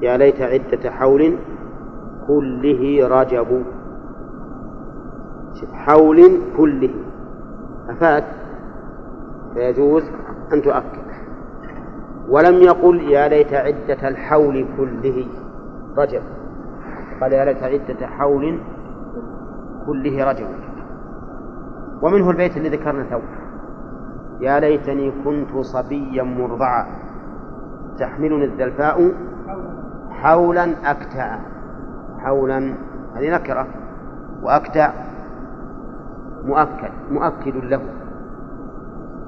[0.00, 1.38] يا ليت عدة حول
[2.26, 3.62] كله رجب
[5.72, 6.94] حول كله.
[7.90, 8.24] أفاد
[9.54, 10.02] فيجوز
[10.52, 11.08] أن تؤكد.
[12.28, 15.26] ولم يقل يا ليت عدة الحول كله
[15.98, 16.22] رجب.
[17.20, 18.60] قال يا ليت عدة حول
[19.86, 20.46] كله رجب.
[22.02, 23.20] ومنه البيت الذي ذكرنا تو
[24.40, 26.86] يا ليتني كنت صبيا مرضعا.
[27.98, 29.12] تحملني الذلفاء
[30.22, 31.38] حولا أكتع
[32.18, 32.74] حولا
[33.16, 33.66] هذه نكرة.
[34.42, 34.90] وأكتع
[36.44, 37.80] مؤكد مؤكد له.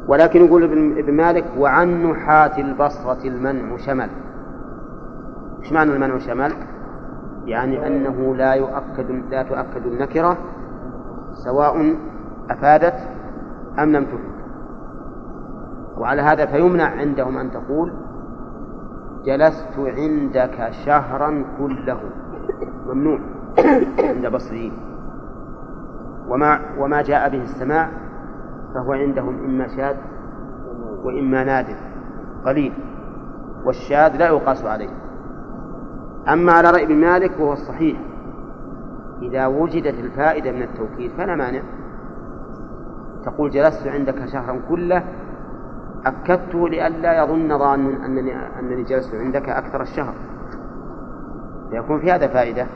[0.09, 0.65] ولكن يقول
[0.99, 4.09] ابن مالك وعن نحاة البصرة المنع شمل.
[5.63, 6.53] إيش معنى المنع شمل؟
[7.47, 10.37] يعني أنه لا يؤكد لا تؤكد النكرة
[11.35, 11.97] سواء
[12.51, 12.95] أفادت
[13.79, 14.31] أم لم تفد
[15.99, 17.93] وعلى هذا فيمنع عندهم أن تقول
[19.25, 22.01] جلست عندك شهرا كله.
[22.87, 23.19] ممنوع.
[23.99, 24.73] عند بصريين
[26.29, 27.91] وما وما جاء به السماع
[28.75, 29.97] فهو عندهم إما شاذ
[31.05, 31.77] وإما نادر.
[32.45, 32.73] قليل.
[33.65, 34.91] والشاذ لا يقاس عليه.
[36.29, 38.01] أما على رأي ابن مالك وهو الصحيح.
[39.23, 41.63] إذا وجدت الفائدة من التوكيد فلا مانع.
[43.25, 45.05] تقول جلست عندك شهرا كله
[46.07, 50.15] أكدته لئلا يظن ظان أنني أنني جلست عندك أكثر الشهر.
[51.73, 52.67] يكون في هذا فائدة.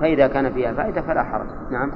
[0.00, 1.46] فإذا كان فيها فائدة فلا حرج.
[1.70, 1.90] نعم.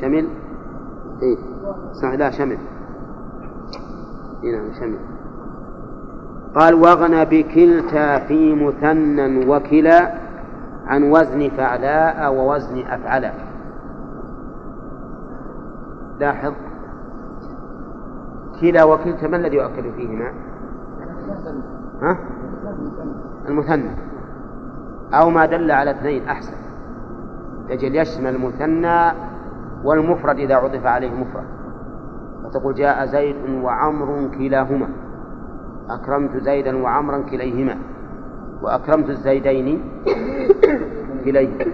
[0.00, 0.28] شمل
[1.22, 1.36] إيه.
[1.92, 2.58] صح لا شمل
[4.44, 4.98] إيه نعم شمل
[6.54, 10.12] قال واغنى بكلتا في مثنى وكلا
[10.86, 13.32] عن وزن فعلاء ووزن أفعلا
[16.22, 16.52] لاحظ
[18.60, 20.28] كلا وكلتا ما الذي يؤكد فيهما؟
[22.02, 22.18] ها؟
[23.48, 23.90] المثنى.
[25.14, 26.56] أو ما دل على اثنين أحسن.
[27.68, 28.98] يجعل يشمل المثنى
[29.84, 31.44] والمفرد إذا عطف عليه مفرد.
[32.44, 34.88] فتقول جاء زيد وعمر كلاهما.
[35.90, 37.76] أكرمت زيدا وعمرا كليهما.
[38.62, 39.82] وأكرمت الزيدين
[41.24, 41.64] كليهما.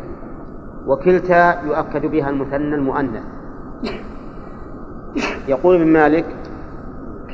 [0.86, 3.24] وكلتا يؤكد بها المثنى المؤنث.
[5.48, 6.24] يقول ابن مالك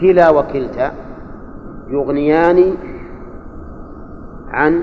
[0.00, 0.92] كلا وكلتا
[1.88, 2.74] يغنيان
[4.48, 4.82] عن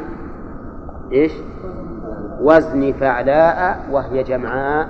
[1.11, 1.33] إيش؟
[2.41, 4.89] وزن فعلاء وهي جمعاء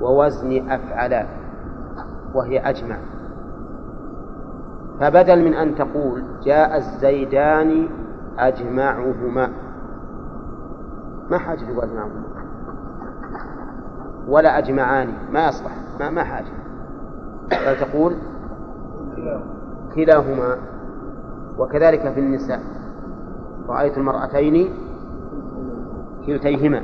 [0.00, 1.26] ووزن أفعلاء
[2.34, 2.96] وهي أجمع.
[5.00, 7.88] فبدل من أن تقول جاء الزيدان
[8.38, 9.50] أجمعهما.
[11.30, 12.22] ما حاجة تقول أجمعهما؟
[14.28, 16.65] ولا أجمعان ما يصلح ما ما حاجة.
[17.80, 18.16] تقول
[19.94, 20.56] كلاهما
[21.58, 22.60] وكذلك في النساء
[23.68, 24.70] رأيت المرأتين
[26.26, 26.82] كلتيهما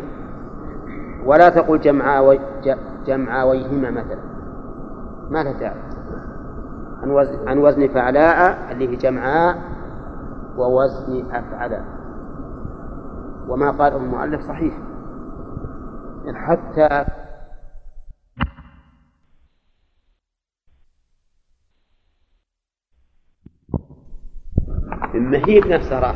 [1.25, 2.38] ولا تقل جمعا
[3.07, 4.20] جمعاويهما مثلا
[5.31, 5.81] ما لها داعي
[7.03, 9.59] عن وزن عن وزن فعلاء اللي هي جمعاء
[10.57, 11.85] ووزن أفعلاء.
[13.48, 14.75] وما قاله المؤلف صحيح.
[16.35, 17.05] حتى
[25.32, 26.14] ما هي بنفسها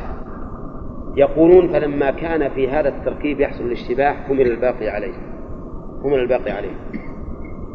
[1.17, 5.15] يقولون فلما كان في هذا التركيب يحصل الاشتباه حمل الباقي عليه.
[6.03, 6.77] حمل الباقي عليه.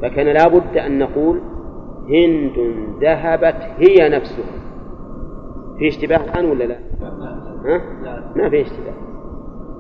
[0.02, 1.42] فكان لا بد أن نقول
[2.10, 2.54] هند
[3.02, 4.62] ذهبت هي نفسها.
[5.80, 6.78] في اشتباه الآن ولا لا؟
[7.66, 7.82] ها؟
[8.36, 8.94] ما في اشتباه.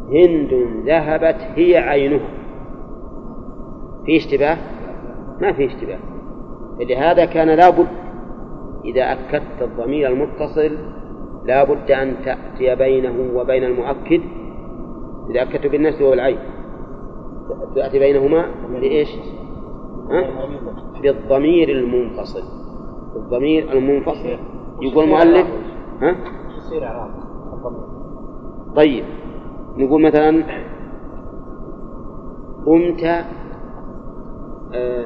[0.09, 0.53] هند
[0.85, 2.29] ذهبت هي عينها.
[4.05, 4.57] في اشتباه؟
[5.41, 5.99] ما في اشتباه.
[6.79, 7.87] فلهذا كان لا بد
[8.85, 10.77] إذا أكدت الضمير المتصل
[11.45, 14.21] لا بد أن تأتي بينه وبين المؤكد
[15.29, 16.37] إذا أكدت بالنفس والعين
[17.75, 19.09] تأتي بينهما بإيش؟
[21.01, 22.43] بالضمير المنفصل.
[23.15, 24.37] الضمير المنفصل.
[24.81, 25.47] يقول المؤلف
[26.01, 26.15] ها؟
[28.75, 29.03] طيب.
[29.77, 30.43] نقول مثلا
[32.65, 33.03] قمت
[34.73, 35.05] آه،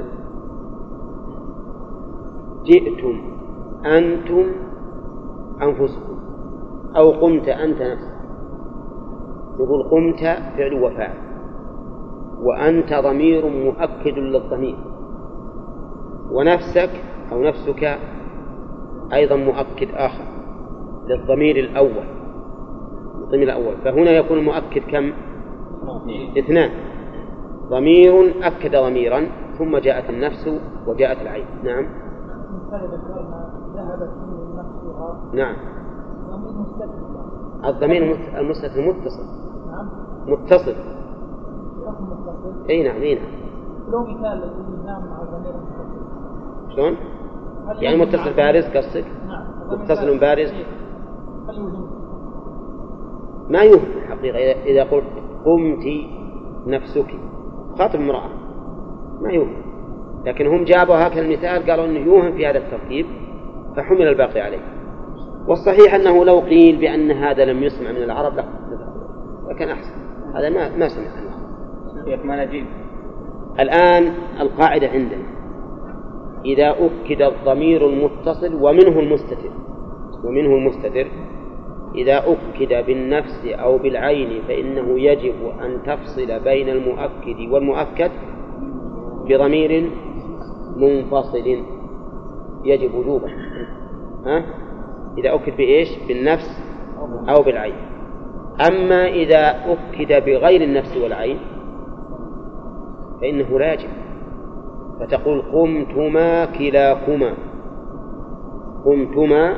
[2.63, 3.21] جئتم
[3.85, 4.45] أنتم
[5.61, 6.14] أنفسكم.
[6.97, 8.15] أو قمت أنت نفسك.
[9.59, 10.19] نقول قمت
[10.57, 11.17] فعل وفاعل.
[12.41, 14.77] وأنت ضمير مؤكد للضمير.
[16.31, 16.89] ونفسك
[17.31, 17.97] أو نفسك
[19.13, 20.23] أيضا مؤكد آخر
[21.07, 22.05] للضمير الأول.
[23.15, 23.75] الضمير الأول.
[23.83, 25.11] فهنا يكون المؤكد كم؟
[26.37, 26.69] اثنان.
[27.69, 29.27] ضمير أكد ضميرا
[29.57, 30.49] ثم جاءت النفس
[30.87, 31.45] وجاءت العين.
[31.63, 31.85] نعم.
[35.33, 35.55] نعم.
[37.65, 39.23] الضمير المستتر متصل.
[39.67, 39.89] نعم.
[40.27, 40.75] متصل.
[42.69, 43.25] إي نعم إي نعم.
[43.91, 44.51] لو مثال
[44.85, 45.53] مع الضمير
[46.75, 46.97] شلون؟
[47.81, 49.81] يعني متصل بارز قصدك؟ نعم.
[49.81, 50.51] متصل بارز.
[53.49, 55.03] ما يوهم الحقيقة إذا قلت
[55.45, 55.85] قمت
[56.67, 57.19] نفسك
[57.79, 58.29] خاطب امرأة.
[59.21, 59.65] ما يوهم
[60.25, 63.05] لكن هم جابوا هكذا المثال قالوا إنه يوهم في هذا الترتيب
[63.75, 64.74] فحمل الباقي عليه.
[65.47, 68.45] والصحيح أنه لو قيل بأن هذا لم يسمع من العرب لا.
[69.49, 69.95] لكن أحسن.
[70.35, 71.25] هذا ما ما سمع
[72.05, 72.65] كيف ما نجيب.
[73.59, 75.23] الآن القاعدة عندنا.
[76.45, 79.51] إذا أكد الضمير المتصل ومنه المستتر.
[80.23, 81.07] ومنه المستتر.
[81.95, 88.11] إذا أكد بالنفس أو بالعين فإنه يجب أن تفصل بين المؤكد والمؤكد
[89.29, 89.91] بضمير
[90.77, 91.63] منفصل.
[92.65, 93.29] يجب وجوبا.
[94.25, 94.64] ها؟
[95.17, 96.61] إذا أكد بإيش؟ بالنفس
[97.29, 97.75] أو بالعين.
[98.67, 101.39] أما إذا أكد بغير النفس والعين
[103.21, 103.89] فإنه لا يجب.
[104.99, 107.33] فتقول قمتما كلاكما.
[108.85, 109.55] قمتما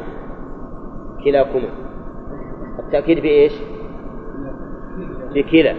[1.24, 1.70] كلاكما.
[2.80, 3.54] التأكيد بإيش؟
[5.34, 5.76] بكلا.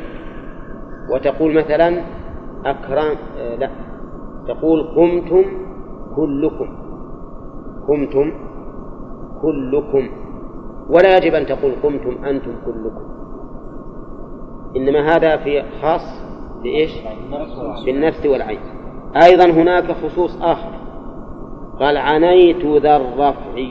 [1.15, 2.03] وتقول مثلا
[2.65, 3.71] أكرم آه لا.
[4.49, 5.45] تقول قمتم
[6.17, 6.69] كلكم.
[7.89, 8.33] قمتم
[9.43, 10.09] كلكم
[10.91, 13.09] ولا يجب أن تقول قمتم أنتم كلكم.
[14.77, 16.21] إنما هذا في خاص
[16.63, 16.91] بإيش؟
[17.87, 18.61] بالنفس والعين.
[19.23, 20.71] أيضا هناك خصوص آخر.
[21.81, 23.71] قال عنيت ذا الرفع.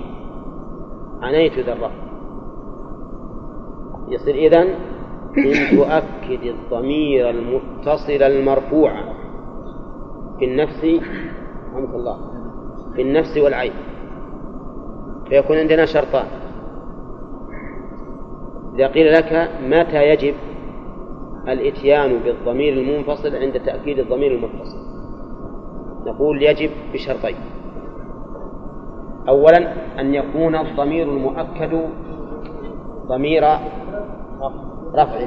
[1.21, 2.07] عنيت ذا الرفع.
[4.09, 4.67] يصير إذن
[5.37, 8.91] إن تؤكد الضمير المتصل المرفوع
[10.39, 10.85] في النفس
[11.73, 12.17] رحمك الله
[12.95, 13.73] في النفس والعين.
[15.29, 16.25] فيكون عندنا شرطان.
[18.75, 20.33] إذا قيل لك متى يجب
[21.47, 24.77] الإتيان بالضمير المنفصل عند تأكيد الضمير المتصل؟
[26.07, 27.35] نقول يجب بشرطين.
[29.29, 31.81] أولا أن يكون الضمير المؤكد
[33.07, 33.43] ضمير
[34.95, 35.19] رفع.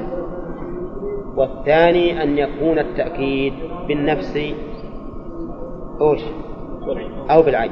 [1.35, 3.53] والثاني أن يكون التأكيد
[3.87, 4.39] بالنفس
[6.01, 6.21] أوش؟
[7.31, 7.71] أو بالعين.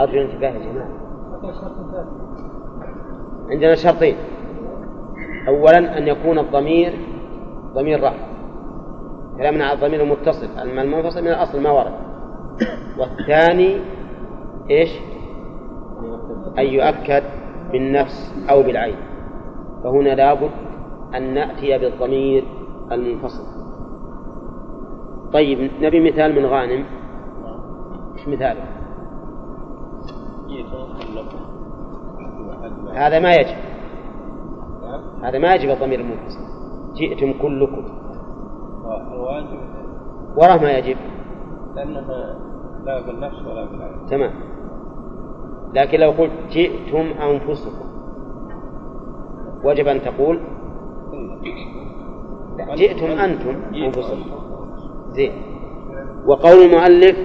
[0.00, 0.88] أرجو الانتباه يا جماعة.
[3.50, 4.16] عندنا شرطين.
[5.48, 6.92] أولا أن يكون الضمير
[7.74, 8.26] ضمير رفع.
[9.36, 11.92] كلامنا على الضمير المتصل المنفصل من الأصل ما ورد.
[12.98, 13.80] والثاني
[14.70, 15.00] إيش؟
[16.58, 17.22] أن يؤكد
[17.72, 18.96] بالنفس أو بالعين.
[19.84, 20.50] فهنا لابد
[21.14, 22.44] أن نأتي بالضمير
[22.92, 23.44] المنفصل.
[25.32, 26.84] طيب نبي مثال من غانم.
[28.16, 28.81] إيش مثاله؟
[32.94, 33.56] هذا ما يجب.
[35.22, 36.40] هذا ما يجب الضمير المنفصل
[36.94, 37.84] جئتم كلكم.
[39.12, 39.58] الواجب
[40.36, 40.96] وراه ما يجب.
[41.76, 42.38] لأنها
[42.84, 44.06] لا بالنفس ولا بالعين.
[44.06, 44.32] تمام.
[45.74, 47.86] لكن لو قلت جئتم أنفسكم.
[49.64, 50.40] وجب أن تقول
[52.58, 54.30] لا جئتم أنتم أنفسكم.
[55.10, 55.32] زين.
[56.26, 57.16] وقول المؤلف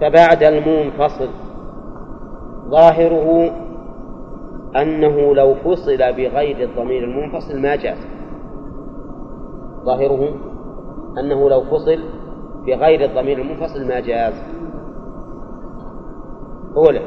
[0.00, 1.28] فبعد المنفصل.
[2.74, 3.50] ظاهره
[4.76, 7.98] أنه لو فصل بغير الضمير المنفصل ما جاز.
[9.84, 10.28] ظاهره
[11.18, 11.98] أنه لو فصل
[12.66, 14.34] بغير الضمير المنفصل ما جاز.
[16.76, 17.00] أولا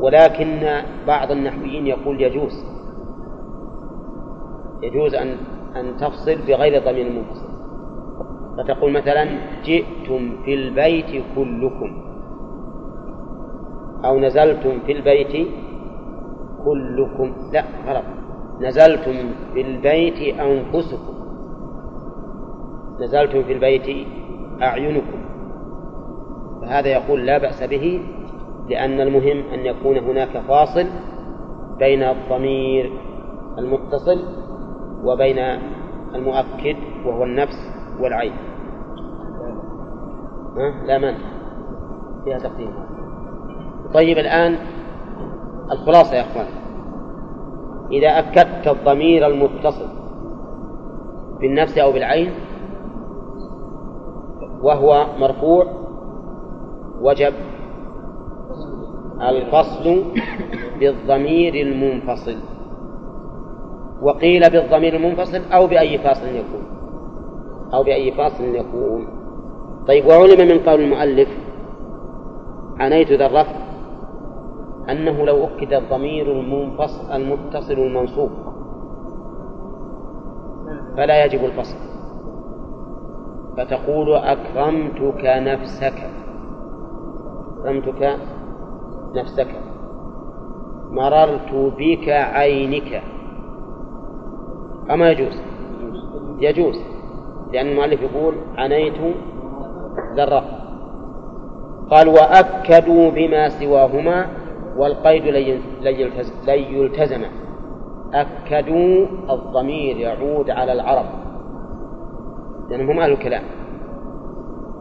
[0.00, 2.64] ولكن بعض النحويين يقول يجوز.
[4.82, 5.36] يجوز أن
[5.76, 7.48] أن تفصل بغير الضمير المنفصل.
[8.58, 9.24] فتقول مثلا
[9.64, 12.03] جئتم في البيت كلكم.
[14.04, 15.48] أو نزلتم في البيت
[16.64, 18.04] كلكم لا غلط.
[18.60, 19.14] نزلتم
[19.54, 21.14] في البيت أنفسكم.
[23.00, 24.06] نزلتم في البيت
[24.62, 25.24] أعينكم.
[26.62, 28.00] فهذا يقول لا بأس به
[28.68, 30.86] لأن المهم أن يكون هناك فاصل
[31.78, 32.92] بين الضمير
[33.58, 34.18] المتصل
[35.04, 35.38] وبين
[36.14, 36.76] المؤكد
[37.06, 37.58] وهو النفس
[38.00, 38.32] والعين.
[40.56, 41.14] ها؟ لا من
[42.24, 42.83] فيها تقديم
[43.94, 44.56] طيب الآن
[45.72, 46.46] الخلاصة يا أخوان.
[47.92, 49.88] إذا أكدت الضمير المتصل
[51.40, 52.30] بالنفس أو بالعين
[54.62, 55.66] وهو مرفوع
[57.00, 57.32] وجب
[59.20, 60.02] الفصل
[60.80, 62.36] بالضمير المنفصل.
[64.02, 66.64] وقيل بالضمير المنفصل أو بأي فاصل يكون.
[67.74, 69.06] أو بأي فاصل يكون.
[69.88, 71.28] طيب وعلم من قول المؤلف
[72.78, 73.63] عنيت ذا الرفع
[74.90, 78.30] أنه لو أكد الضمير المنفصل المتصل المنصوب.
[80.96, 81.76] فلا يجب الفصل.
[83.56, 86.10] فتقول أكرمتك نفسك.
[87.60, 88.16] أكرمتك
[89.14, 89.48] نفسك.
[90.90, 93.02] مررت بك عينك.
[94.90, 95.40] أما يجوز؟
[96.40, 96.80] يجوز.
[97.52, 99.16] لأن المؤلف يقول عنيت
[100.16, 100.44] ذرة
[101.90, 104.26] قال وأكدوا بما سواهما
[104.76, 105.22] والقيد
[105.82, 106.10] لن
[106.48, 107.22] يلتزم
[108.14, 111.06] أكدوا الضمير يعود على العرب.
[112.70, 113.42] لأنهم هم أهل الكلام.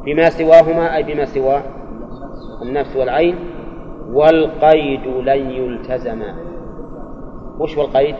[0.06, 1.62] بما سواهما أي بما سوى
[2.62, 3.36] النفس والعين
[4.14, 6.24] والقيد لن يلتزم.
[7.60, 8.16] وش هو القيد؟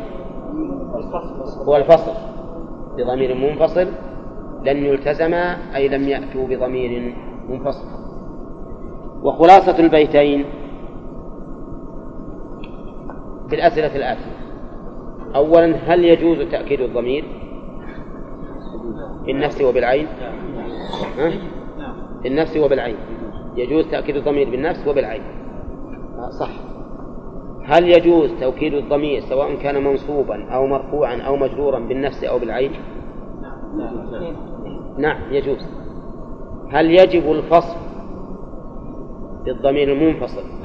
[1.68, 2.12] هو الفصل.
[2.98, 3.88] بضمير منفصل.
[4.64, 5.34] لن يلتزم
[5.76, 7.16] أي لم يأتوا بضمير
[7.50, 7.88] منفصل.
[9.24, 10.46] وخلاصة البيتين
[13.54, 14.32] بالأسئلة الآتية.
[15.36, 17.26] أولا هل يجوز تأكيد الضمير
[19.26, 20.08] بالنفس وبالعين؟
[21.18, 21.32] ها؟
[22.24, 22.96] بالنفس وبالعين.
[23.56, 25.22] يجوز تأكيد الضمير بالنفس وبالعين.
[26.40, 26.50] صح.
[27.66, 32.72] هل يجوز توكيد الضمير سواء كان منصوبا أو مرفوعا أو مجرورا بالنفس أو بالعين؟
[34.98, 35.68] نعم يجوز.
[36.70, 37.78] هل يجب الفصل
[39.46, 40.63] بالضمير المنفصل؟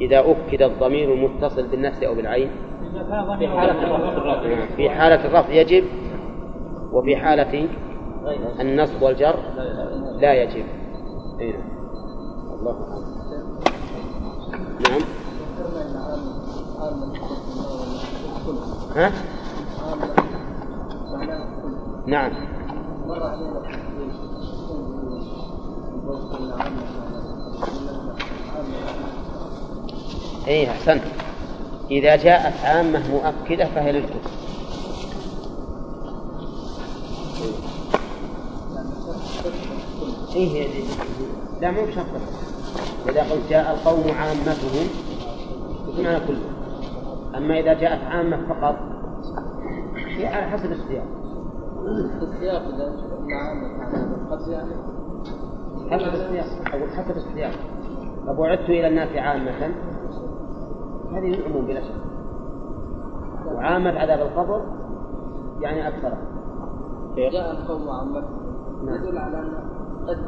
[0.00, 2.50] إذا أكد الضمير المتصل بالنفس أو بالعين.
[3.38, 4.76] في حالة الرفع.
[4.76, 5.84] في حالة الرفع يجب
[6.92, 7.68] وفي حالة
[8.60, 9.36] النصب والجر
[10.20, 10.64] لا يجب.
[11.40, 11.54] نعم
[12.60, 12.76] الله
[14.80, 15.00] نعم.
[18.96, 19.12] ها؟
[22.06, 22.32] نعم.
[30.48, 31.02] اي أحسنت.
[31.90, 34.14] إذا جاءت عامة مؤكدة فهي للجزء
[40.36, 40.84] إيه
[41.60, 42.06] لا مو بشرط.
[43.08, 44.88] إذا قلت جاء القوم عامتهم
[45.88, 46.50] يكون على كله
[47.36, 48.76] أما إذا جاءت عامة فقط
[49.96, 51.06] هي على حسب السياق.
[52.22, 52.84] السياق إذا
[54.30, 54.74] قد يعني؟
[55.90, 56.46] حسب السياق.
[56.74, 57.52] أقول حسب السياق.
[58.26, 59.74] فبعثت إلى الناس عامة
[61.14, 61.94] هذه العموم بلا شك.
[63.54, 64.62] وعامة عذاب القبر
[65.60, 66.12] يعني أكثر.
[67.16, 68.22] جاء القوم عامة
[68.84, 68.94] نعم.
[68.94, 69.52] يدل على أن
[70.08, 70.18] قد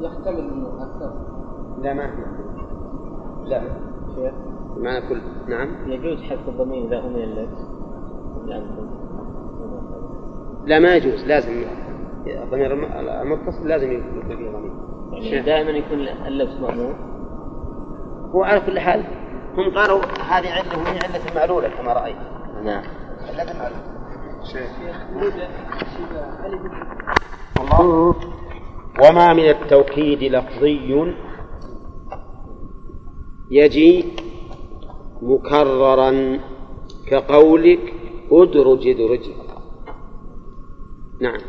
[0.00, 1.12] يحتمل أنه أكثر.
[1.82, 2.22] لا ما في
[3.44, 3.62] لا.
[4.14, 4.32] شيخ
[4.76, 5.68] معنى كل نعم.
[5.90, 7.58] يجوز حذف الضمير إذا أمن اللبس
[8.46, 8.86] لأنكم
[10.66, 11.24] لا ما يجوز.
[11.26, 11.50] لازم
[12.26, 14.72] الضمير الم- المتصل لازم يكون فيه ضمير.
[15.12, 16.94] يعني دائما يكون اللبس مأمور.
[18.34, 19.04] هو على كل حال
[19.56, 22.16] هم قالوا هذه علة وهي علة معلولة كما رأيت.
[22.64, 22.84] نعم.
[23.28, 24.00] علة معلولة
[29.04, 31.14] وما من التوكيد لفظي
[33.50, 34.04] يجي
[35.22, 36.38] مكررا
[37.06, 37.94] كقولك
[38.32, 39.30] ادرج ادرج.
[41.20, 41.40] نعم.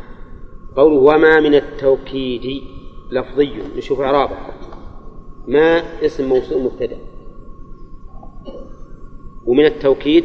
[0.76, 2.62] قوله وما من التوكيد
[3.10, 3.62] لفظي.
[3.76, 4.36] نشوف إعرابه
[5.48, 7.11] ما اسم موصول مبتدأ.
[9.46, 10.24] ومن التوكيد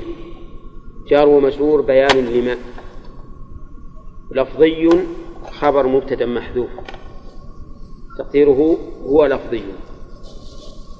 [1.08, 2.58] جار ومجرور بيان لما
[4.32, 4.90] لفظي
[5.52, 6.70] خبر مبتدا محذوف.
[8.18, 9.64] تقديره هو لفظي.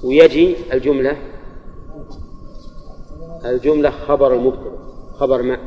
[0.04, 1.16] ويجي الجملة
[3.44, 4.78] الجملة خبر المبتدا
[5.14, 5.58] خبر ما.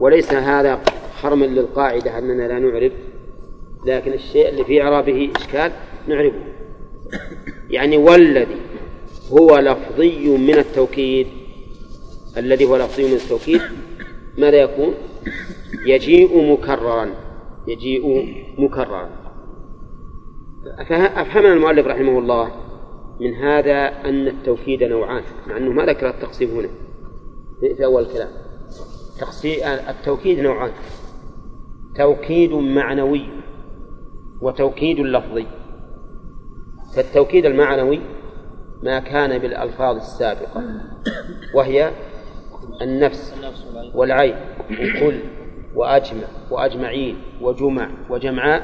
[0.00, 0.80] وليس هذا
[1.14, 2.92] حرما للقاعدة أننا لا نعرب
[3.86, 5.72] لكن الشيء اللي في إعرابه إشكال
[6.08, 6.42] نعربه.
[7.70, 8.56] يعني والذي
[9.30, 11.26] هو لفظي من التوكيد.
[12.36, 13.60] الذي هو لفظي من التوكيد
[14.38, 14.94] ماذا يكون؟
[15.86, 17.10] يجيء مكررا.
[17.68, 19.08] يجيء مكررا.
[20.90, 22.52] أفهمنا المؤلف رحمه الله
[23.20, 26.68] من هذا أن التوكيد نوعان مع أنه ما ذكر التقسيم هنا.
[27.60, 28.28] في أول الكلام
[29.88, 30.72] التوكيد نوعان.
[31.96, 33.22] توكيد معنوي
[34.40, 35.46] وتوكيد لفظي.
[36.96, 38.00] فالتوكيد المعنوي
[38.82, 40.62] ما كان بالألفاظ السابقة
[41.54, 41.90] وهي
[42.82, 43.34] النفس
[43.94, 44.34] والعين
[44.70, 45.14] وكل
[45.74, 48.62] وأجمع وأجمعين وجمع وجمعاء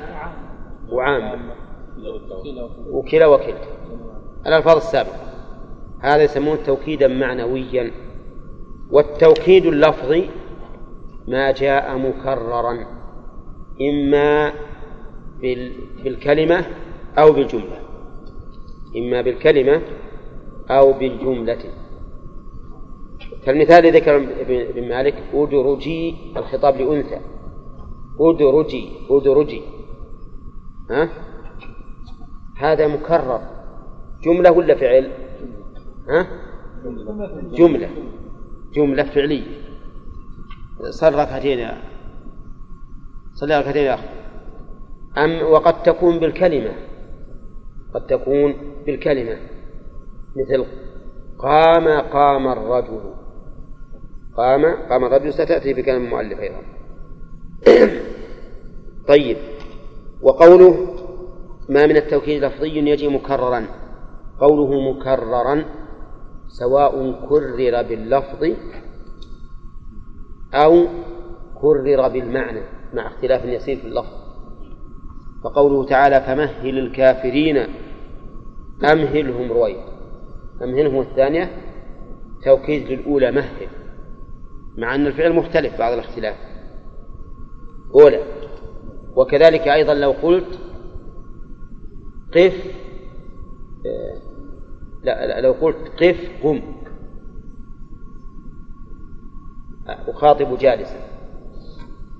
[0.92, 1.50] وعام
[2.90, 3.68] وكلا وكلتا.
[4.46, 5.16] الألفاظ السابقة.
[6.00, 7.90] هذا يسمونه توكيدا معنويا.
[8.90, 10.28] والتوكيد اللفظي
[11.28, 12.86] ما جاء مكررا
[13.80, 14.52] إما
[15.40, 15.72] بال-
[16.04, 16.64] بالكلمة
[17.18, 17.78] أو بالجملة.
[18.96, 19.80] إما بالكلمة
[20.70, 21.58] أو بالجملة.
[23.44, 27.20] كالمثال الذي ذكر ابن مالك أدرجي الخطاب لأنثى.
[28.20, 29.62] أدرجي أدرجي.
[30.90, 31.08] ها؟
[32.58, 33.40] هذا مكرر.
[34.22, 35.10] جملة ولا فعل؟
[36.08, 36.26] ها؟
[37.52, 37.90] جملة.
[38.72, 39.46] جملة فعلية.
[40.90, 41.82] صل ركعتين يا
[43.34, 44.08] صلي ركعتين يا أخي.
[45.18, 46.72] أم وقد تكون بالكلمة؟
[47.94, 48.54] قد تكون
[48.86, 49.55] بالكلمة.
[50.36, 50.66] مثل
[51.38, 53.00] قام قام الرجل.
[54.36, 56.62] قام قام الرجل ستأتي بكلام المؤلف أيضا.
[59.12, 59.36] طيب.
[60.22, 60.94] وقوله
[61.68, 63.66] ما من التوكيد لفظي يجي مكررا.
[64.40, 65.64] قوله مكررا
[66.48, 68.44] سواء كرر باللفظ
[70.54, 70.86] أو
[71.60, 72.62] كرر بالمعنى
[72.94, 74.26] مع اختلاف يسير في اللفظ.
[75.44, 77.66] فقوله تعالى فمهل الكافرين
[78.84, 79.95] أمهلهم رويدا
[80.62, 81.50] أمهلهم الثانية؟
[82.44, 83.66] توكيد للأولى مهل
[84.76, 86.36] مع أن الفعل مختلف بعض الاختلاف.
[87.94, 88.22] أولى.
[89.16, 90.58] وكذلك أيضا لو قلت
[92.34, 92.76] قف
[93.86, 94.20] آه،
[95.02, 96.62] لا, لا لو قلت قف قم.
[99.86, 100.98] أخاطب جالسا.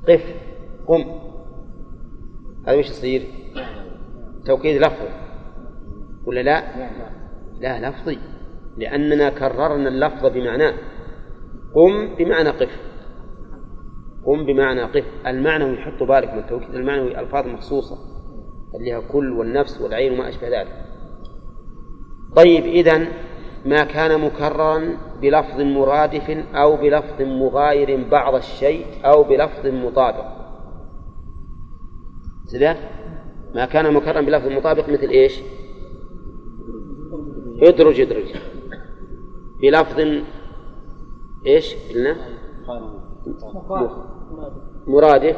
[0.08, 0.34] قف
[0.86, 1.04] قم.
[2.66, 3.22] هذا وش يصير؟
[4.46, 5.08] توكيد لفظي.
[6.26, 6.62] ولا لا؟
[7.60, 8.18] لا لفظي.
[8.76, 10.74] لأننا كررنا اللفظ بمعناه
[11.74, 12.80] قم بمعنى قف.
[14.26, 15.04] قم بمعنى قف.
[15.26, 16.74] المعنوي حطوا بالك من التوكيد.
[16.74, 17.96] المعنوي ألفاظ مخصوصة
[18.74, 20.86] اللي هي كل والنفس والعين وما أشبه ذلك.
[22.36, 23.06] طيب إذن
[23.64, 30.26] ما كان مكررا بلفظ مرادف أو بلفظ مغاير بعض الشيء أو بلفظ مطابق.
[32.52, 32.76] كذا
[33.54, 35.40] ما كان مكررا بلفظ مطابق مثل إيش؟
[37.62, 38.32] ادرج ادرج.
[39.62, 40.00] بلفظ
[41.46, 42.16] إيش قلنا؟
[44.86, 45.36] مرادف.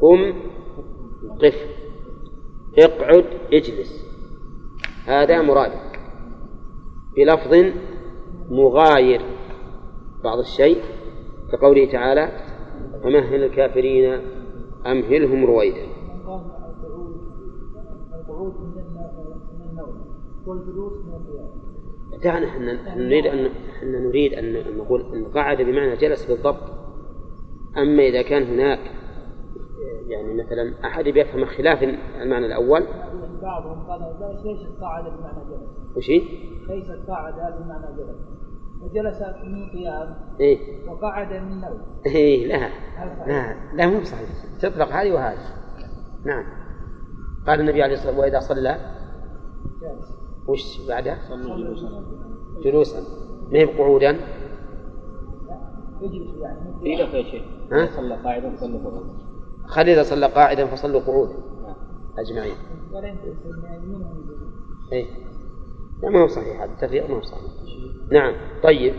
[0.00, 0.32] قم
[1.42, 1.66] قف.
[2.78, 4.08] اقعد اجلس.
[5.06, 5.80] هذا مرادف.
[7.16, 7.72] بلفظ
[8.50, 9.22] مغاير.
[10.24, 10.82] بعض الشيء
[11.52, 12.32] كقوله تعالى
[13.02, 14.20] فمهل الكافرين
[14.86, 15.86] أمهلهم رويدا.
[20.54, 21.68] من القيام
[22.22, 26.62] دعنا إحنا نريد ان إحنا نريد ان نقول أن قعد بمعنى جلس بالضبط.
[27.76, 28.78] أما إذا كان هناك
[30.08, 31.82] يعني مثلا أحد بيفهم خلاف
[32.22, 32.82] المعنى الأول.
[33.42, 34.00] بعضهم قال
[34.44, 36.10] ليس قاعد بمعنى جلس؟ وش؟
[36.68, 38.18] ليس قاعد بمعنى جلس.
[38.82, 40.88] وجلس من قيام إيه.
[40.88, 41.80] وقعد من نوم.
[42.06, 42.68] إيه لا
[43.26, 44.28] لا لا مو صحيح.
[44.60, 45.38] تطلق هذه وهذه.
[46.24, 46.44] نعم.
[47.46, 48.78] قال النبي عليه الصلاة والسلام وإذا صلى؟
[49.82, 50.17] جالس
[50.48, 51.18] وش بعده؟
[52.62, 53.00] جلوسا.
[53.52, 54.10] ما هي بقعودا؟
[56.02, 56.58] يجلس يعني.
[56.82, 57.42] في لفظ يا شيخ
[57.72, 59.10] ها؟ صلى قاعدا صلى قعودا.
[59.66, 61.34] خلي اذا صلى قاعدا فصلوا قعودا
[62.18, 62.56] انت يمينهم
[64.92, 65.06] إيه.
[66.02, 66.72] لا ما هو صحيح هذا.
[66.72, 67.50] التفريق ما هو صحيح.
[68.12, 68.34] نعم.
[68.62, 68.94] طيب.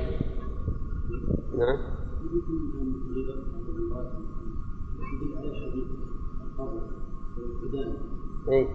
[1.57, 1.77] نعم.
[8.49, 8.67] إيه.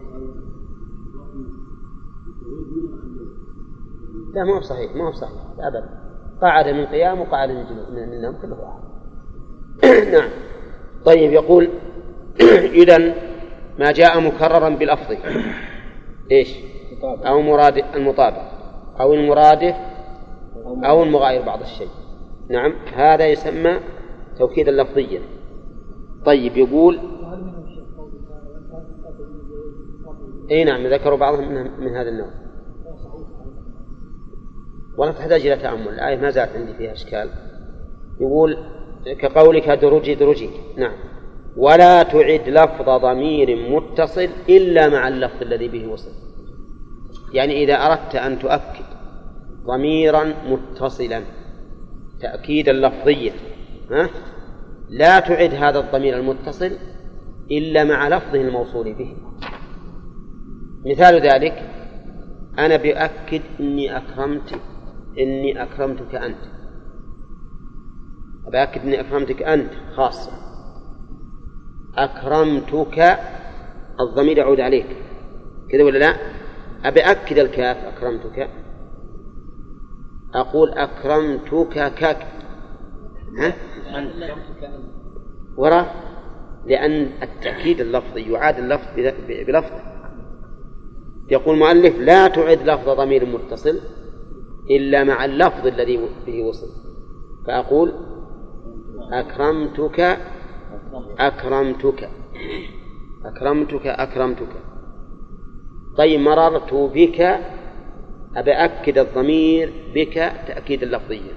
[4.34, 6.04] لا ما هو صحيح ما هو صحيح ابدا
[6.42, 8.84] قعد من قيام وقعد من جلوس من النوم كله واحد.
[10.12, 10.28] نعم.
[11.04, 11.68] طيب يقول
[12.82, 12.98] اذا
[13.78, 15.18] ما جاء مكررا بلفظه
[16.30, 16.54] إيش؟
[17.02, 18.42] أو مراد المطابق.
[19.00, 19.74] أو المرادف
[20.66, 21.88] أو المغاير بعض الشيء.
[22.50, 23.80] نعم هذا يسمى
[24.38, 25.20] توكيدا لفظيا.
[26.24, 26.98] طيب يقول
[30.50, 32.30] اي نعم ذكروا بعضهم من, هذا النوع.
[34.98, 35.88] ولا تحتاج إلى تأمل.
[35.88, 37.30] الآية ما زالت عندي فيها إشكال.
[38.20, 38.56] يقول
[39.18, 40.92] كقولك درجي درجي نعم.
[41.56, 46.10] ولا تعد لفظ ضمير متصل إلا مع اللفظ الذي به وصل.
[47.32, 48.84] يعني إذا أردت أن تؤكد
[49.66, 51.22] ضميرا متصلا
[52.20, 53.32] تاكيدا لفظيا
[53.90, 54.10] ها؟
[54.90, 56.70] لا تعد هذا الضمير المتصل
[57.50, 59.16] إلا مع لفظه الموصول به.
[60.86, 61.70] مثال ذلك
[62.58, 64.60] أنا بأكد إني أكرمت
[65.18, 66.38] إني أكرمتك أنت.
[68.52, 70.32] بأكد إني أكرمتك أنت خاصة.
[71.96, 73.18] أكرمتك
[74.00, 74.96] الضمير يعود عليك.
[75.70, 76.16] كذا ولا لا؟
[76.84, 78.50] أبي أكد الكاف أكرمتك.
[80.34, 82.26] أقول أكرمتك كاك.
[83.38, 83.54] ها؟
[85.56, 85.94] وراء
[86.66, 88.88] لأن التأكيد اللفظي يعاد اللفظ
[89.28, 89.93] بلفظه.
[91.30, 93.80] يقول المؤلف لا تعد لفظ ضمير متصل
[94.70, 96.68] إلا مع اللفظ الذي به وصل.
[97.46, 97.92] فأقول
[99.12, 100.18] أكرمتك
[101.18, 102.10] أكرمتك
[103.24, 104.48] أكرمتك أكرمتك.
[105.96, 107.20] طيب مررت بك
[108.36, 110.14] أبي أكد الضمير بك
[110.46, 111.34] تأكيدا لفظيا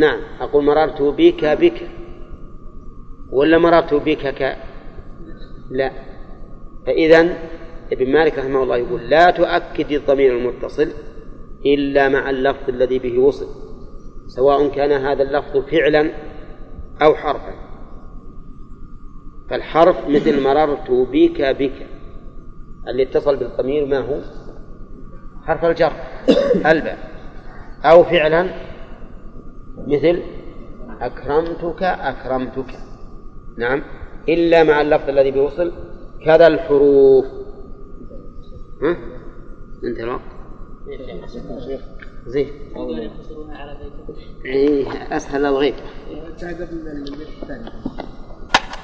[0.00, 1.90] نعم أقول مررت بك بك.
[3.32, 4.56] ولا مررت بك ك؟
[5.70, 6.07] لا.
[6.86, 7.38] فإذا
[7.92, 10.88] ابن مالك رحمه الله يقول لا تؤكد الضمير المتصل
[11.66, 13.46] إلا مع اللفظ الذي به وصل
[14.26, 16.10] سواء كان هذا اللفظ فعلا
[17.02, 17.52] أو حرفا.
[19.50, 21.86] فالحرف مثل مررت بك بك
[22.88, 24.20] اللي اتصل بالضمير ما هو؟
[25.46, 25.92] حرف الجر
[26.66, 26.98] الباء.
[27.84, 28.50] أو فعلا
[29.86, 30.22] مثل
[31.00, 32.74] أكرمتك أكرمتك.
[33.58, 33.82] نعم
[34.28, 35.72] إلا مع اللفظ الذي بوصل
[36.24, 37.24] كذا الحروف.
[38.82, 38.96] ها؟
[39.84, 40.22] انتهى الوقت
[42.26, 42.48] زين
[44.44, 45.74] إيه أسهل الغيب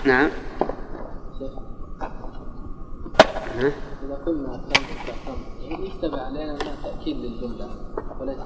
[0.07, 0.31] نعم.
[3.59, 3.73] ها؟
[4.05, 4.55] إذا قلنا
[6.51, 7.71] أنها تأكيد للجملة
[8.21, 8.39] وليس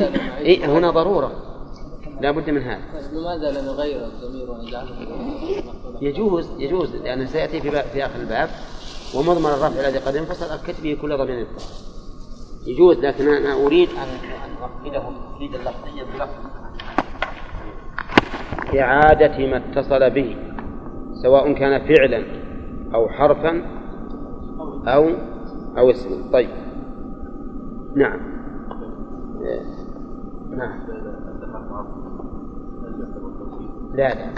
[0.00, 1.55] نعيد إيه هنا ضرورة.
[2.20, 2.80] لا بد من هذا.
[3.12, 4.96] لماذا لا نغير الضمير ونجعله؟
[6.00, 8.48] يجوز يجوز لأنه سيأتي في, في آخر الباب
[9.16, 11.46] ومضمر الرفع الذي قد انفصل أكدت به كل ضمير.
[12.66, 14.08] يجوز لكن أنا أريد أن
[14.62, 15.02] أقيده
[15.34, 16.46] تقييدا لفظيا بلفظ.
[18.78, 20.36] إعادة ما اتصل به
[21.22, 22.24] سواء كان فعلا
[22.94, 23.62] أو حرفا
[24.86, 25.10] أو
[25.78, 26.32] أو اسما.
[26.32, 26.50] طيب.
[27.96, 28.20] نعم.
[29.42, 29.60] إيه.
[30.56, 30.86] نعم.
[33.96, 34.30] لا لا.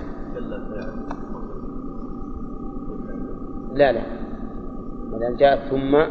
[3.74, 4.02] لا لا.
[5.10, 6.08] ما دام جاءت ثم ما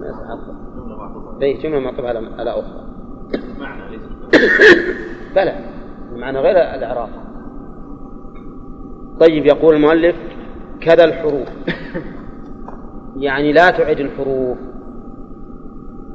[0.00, 0.58] يتعطل
[1.40, 2.84] ليس جملة معطوفة على على أخرى.
[3.90, 4.00] ليس
[5.36, 5.54] بلى.
[6.12, 7.08] المعنى غير الإعراب.
[9.20, 10.16] طيب يقول المؤلف
[10.80, 11.48] كذا الحروف.
[13.26, 14.58] يعني لا تعد الحروف.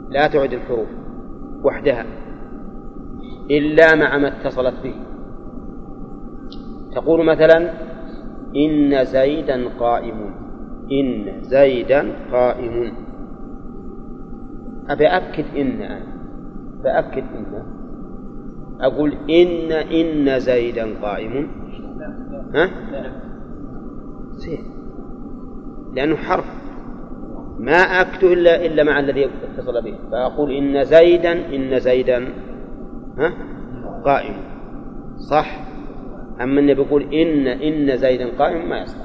[0.09, 0.88] لا تعد الحروف
[1.63, 2.05] وحدها.
[3.51, 4.95] إلا مع ما اتصلت به.
[6.95, 7.73] تقول مثلا
[8.55, 10.33] إن زيدا قائم.
[10.91, 12.93] إن زيدا قائم.
[14.89, 15.99] أبي أكد إن أنا.
[16.83, 17.63] بأكد إن.
[18.81, 21.47] أقول إن إن زيدا قائم.
[22.55, 22.69] ها؟
[24.37, 24.59] سير
[25.93, 26.45] لأنه حرف.
[27.59, 29.95] ما أكد إلا إلا مع الذي اتصل به.
[30.11, 32.27] فأقول إن زيدا إن زيدا
[33.17, 33.33] ها؟
[34.05, 34.35] قائم.
[35.17, 35.72] صح؟
[36.41, 38.97] أما إني بقول إن إن زيدا قائم ما يصح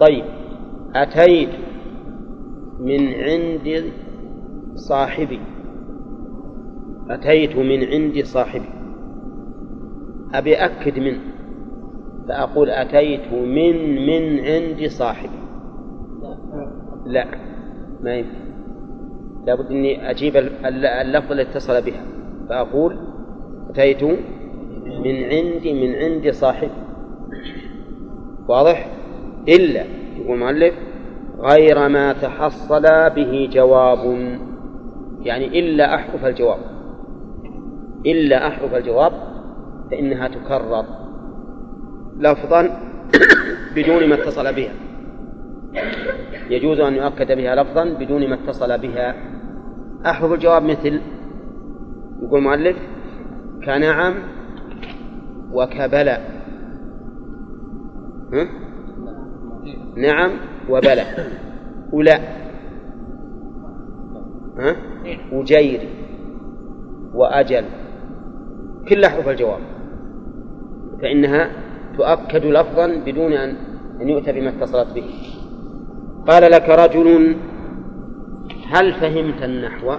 [0.00, 0.24] طيب
[0.94, 1.48] أتيت
[2.80, 3.84] من عند
[4.74, 5.40] صاحبي.
[7.10, 8.68] أتيت من عند صاحبي.
[10.34, 11.20] أبي أكد منه.
[12.28, 15.38] فأقول أتيت من من عند صاحبي.
[17.06, 17.26] لا
[18.02, 18.44] ما يمكن
[19.46, 22.02] لابد أني أجيب اللفظ الذي اتصل بها.
[22.48, 22.98] فأقول
[23.70, 24.02] أتيت
[24.84, 26.70] من عندي من عند صاحبي
[28.48, 28.88] واضح؟
[29.48, 29.84] إلا
[30.16, 30.74] يقول المؤلف
[31.38, 33.98] غير ما تحصل به جواب.
[35.22, 36.58] يعني إلا أحرف الجواب.
[38.06, 39.12] إلا أحرف الجواب
[39.90, 40.84] فإنها تكرر.
[42.18, 42.80] لفظا
[43.76, 44.72] بدون ما اتصل بها.
[46.50, 49.14] يجوز أن يؤكد بها لفظا بدون ما اتصل بها.
[50.06, 51.00] أحرف الجواب مثل
[52.22, 52.76] يقول المؤلف
[53.64, 54.14] كنعم
[55.54, 56.18] وكبلى
[58.32, 58.48] ها؟
[59.96, 60.30] نعم
[60.70, 61.04] وبلى.
[61.92, 62.18] ولا
[64.58, 64.76] ها؟
[65.32, 65.88] وجيري
[67.14, 67.64] وأجل.
[68.88, 69.60] كل أحرف الجواب.
[71.02, 71.50] فإنها
[71.96, 73.56] تؤكد لفظا بدون أن
[74.00, 75.10] أن يؤتى بما اتصلت به.
[76.28, 77.36] قال لك رجل
[78.66, 79.94] هل فهمت النحو؟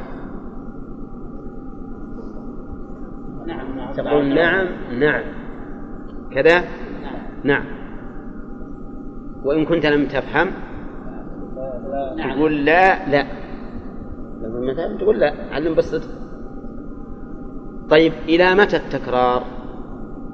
[3.47, 3.93] نعم نعم.
[3.93, 4.67] تقول نعم
[4.99, 5.44] نعم.
[6.35, 6.63] كذا
[7.43, 7.65] نعم.
[9.43, 10.51] وإن كنت لم تفهم؟
[12.17, 13.25] تقول لا لا.
[14.41, 16.09] لما مثلا تقول لا علم بالصدق
[17.89, 19.43] طيب إلى متى التكرار؟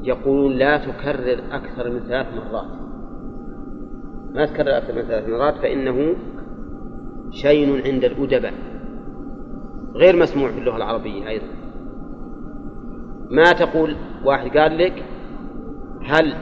[0.03, 2.67] يقولون لا تكرر أكثر من ثلاث مرات.
[4.33, 6.15] ما تكرر أكثر من ثلاث مرات فإنه
[7.31, 8.53] شيء عند الأدباء
[9.95, 11.47] غير مسموع في اللغة العربية أيضا.
[13.29, 13.95] ما تقول؟
[14.25, 15.03] واحد قال لك
[16.05, 16.35] هل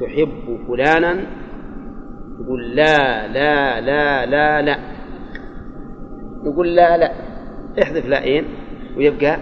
[0.00, 1.26] تحب فلانا؟
[2.38, 4.78] تقول لا لا لا لا لا.
[6.44, 7.12] نقول لا لا.
[7.82, 8.44] احذف لائين
[8.96, 9.38] ويبقى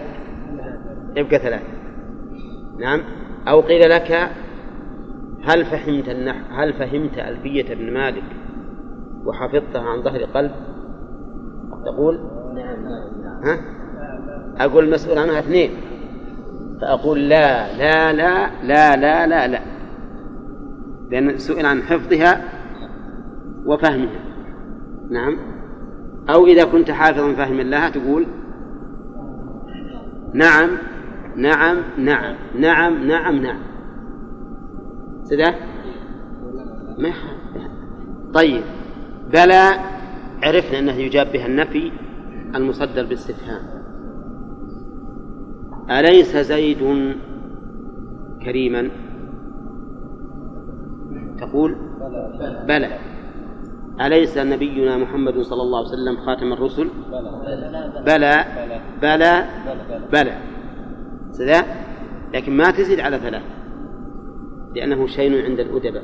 [1.15, 1.67] يبقى ثلاثة.
[2.79, 3.01] نعم.
[3.47, 4.11] أو قيل لك
[5.43, 8.23] هل فهمت النحو هل فهمت ألفية ابن مالك
[9.25, 10.51] وحفظتها عن ظهر قلب؟
[11.85, 12.19] تقول؟
[13.43, 13.59] ها؟
[14.57, 15.71] أقول المسؤول عنها اثنين.
[16.81, 19.61] فأقول لا لا لا لا لا لا لا.
[21.11, 22.41] لأن سئل عن حفظها
[23.65, 24.19] وفهمها.
[25.09, 25.37] نعم.
[26.29, 28.25] أو إذا كنت حافظا فاهما لها تقول
[30.33, 30.69] نعم
[31.35, 33.59] نعم نعم نعم نعم نعم.
[35.23, 35.55] سده
[36.97, 37.11] ما
[38.33, 38.63] طيب.
[39.33, 39.71] بلى
[40.43, 41.91] عرفنا أنه يجاب بها النفي
[42.55, 43.74] المصدر باستفهام.
[45.89, 47.13] أليس زيد
[48.45, 48.89] كريما؟
[51.39, 51.75] تقول
[52.67, 52.97] بلى.
[54.01, 56.89] أليس نبينا محمد صلى الله عليه وسلم خاتم الرسل؟
[58.05, 58.45] بلى.
[59.01, 59.45] بلى.
[60.11, 60.33] بلى.
[61.31, 61.65] سذا
[62.33, 63.43] لكن ما تزيد على ثلاث
[64.75, 66.03] لأنه شيء عند الأدباء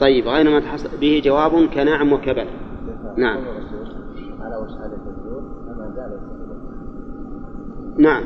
[0.00, 2.46] طيب غير ما تحصل به جواب كنعم وكبل.
[3.16, 3.38] نعم.
[7.98, 8.24] نعم.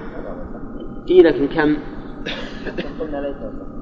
[1.10, 1.76] إيه لكن كم؟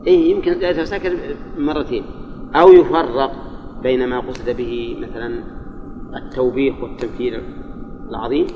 [0.07, 1.17] إيه يمكن ليس ساكن
[1.59, 2.05] مرتين.
[2.55, 3.33] أو يفرق
[3.83, 5.45] بين ما قصد به مثلا
[6.17, 7.41] التوبيخ والتمثيل
[8.11, 8.47] العظيم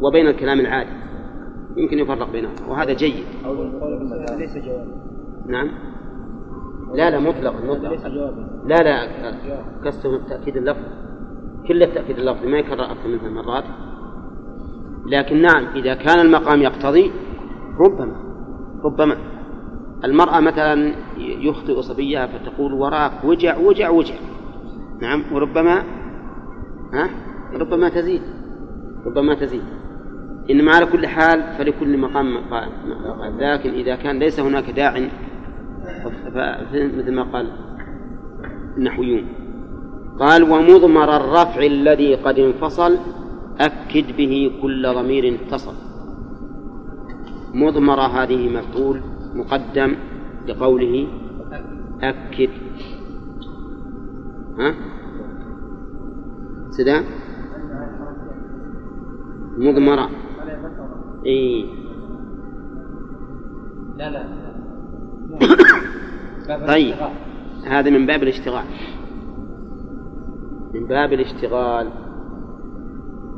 [0.00, 0.90] وبين الكلام العادي.
[1.76, 3.24] يمكن يفرق بينهم وهذا جيد.
[4.38, 4.86] ليس جوابا.
[5.46, 5.70] نعم.
[6.94, 8.06] لا لا مطلق مطلق
[8.66, 9.08] لا لا
[9.84, 10.82] قصده تأكيد اللفظ.
[11.68, 13.64] كل التأكيد اللفظي ما يكرر أكثر من ثلاث مرات.
[15.06, 17.10] لكن نعم إذا كان المقام يقتضي
[17.80, 18.16] ربما
[18.84, 19.16] ربما.
[20.04, 24.14] المرأة مثلا يخطئ صبيها فتقول وراك وجع وجع وجع.
[25.02, 25.82] نعم وربما
[26.92, 27.10] ها؟
[27.54, 28.22] ربما تزيد
[29.06, 29.62] ربما تزيد.
[30.50, 32.68] إنما على كل حال فلكل مقام مقال
[33.38, 35.08] لكن إذا كان ليس هناك داع
[36.74, 37.46] مثل ما قال
[38.76, 39.26] النحويون
[40.20, 42.98] قال ومضمر الرفع الذي قد انفصل
[43.60, 45.89] أكد به كل ضمير اتصل.
[47.54, 49.00] مضمرة هذه مفعول
[49.34, 49.94] مقدم
[50.46, 51.08] لقوله
[52.02, 52.50] أكد.
[54.58, 54.74] ها؟
[56.70, 57.00] سدى؟
[59.58, 60.10] مضمرة.
[61.26, 61.64] إيه
[63.98, 64.24] لا لا.
[66.66, 66.94] طيب.
[67.66, 68.64] هذا من باب الاشتغال.
[70.74, 71.90] من باب الاشتغال.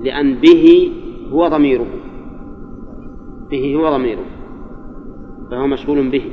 [0.01, 0.93] لأن به
[1.33, 2.12] هو ضميره.
[3.53, 4.27] به هو ضميره
[5.51, 6.25] فهو مشغول به.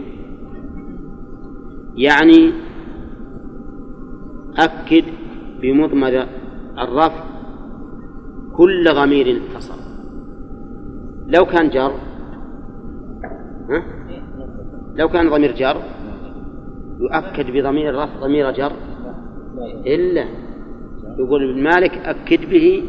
[1.95, 2.41] يعني
[4.57, 5.05] أكد
[5.61, 6.15] بمضمر
[6.83, 7.23] الرفع
[8.57, 9.79] كل ضمير اتصل
[11.27, 11.93] لو كان جر
[13.69, 13.79] ها؟
[14.95, 15.77] لو كان ضمير جر
[17.03, 18.71] يؤكد بضمير الرفع ضمير جر.
[19.95, 20.25] إلا
[21.19, 22.83] يقول ابن مالك أكد به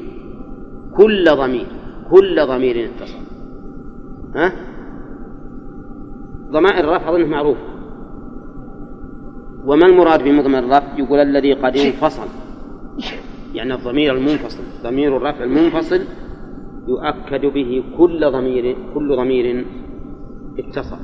[0.99, 1.67] كل ضمير
[2.11, 3.30] كل ضمير اتصل
[4.35, 4.53] ها؟
[6.51, 7.57] ضمائر الرفع أظنه معروف.
[9.65, 12.27] وما المراد بمضمر الرفع؟ يقول الذي قد انفصل.
[13.55, 16.01] يعني الضمير المنفصل ضمير الرفع المنفصل
[16.89, 19.67] يؤكد به كل ضمير كل ضمير
[20.59, 20.97] اتصل.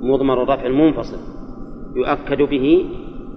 [0.00, 1.18] مضمر الرفع المنفصل
[1.96, 2.86] يؤكد به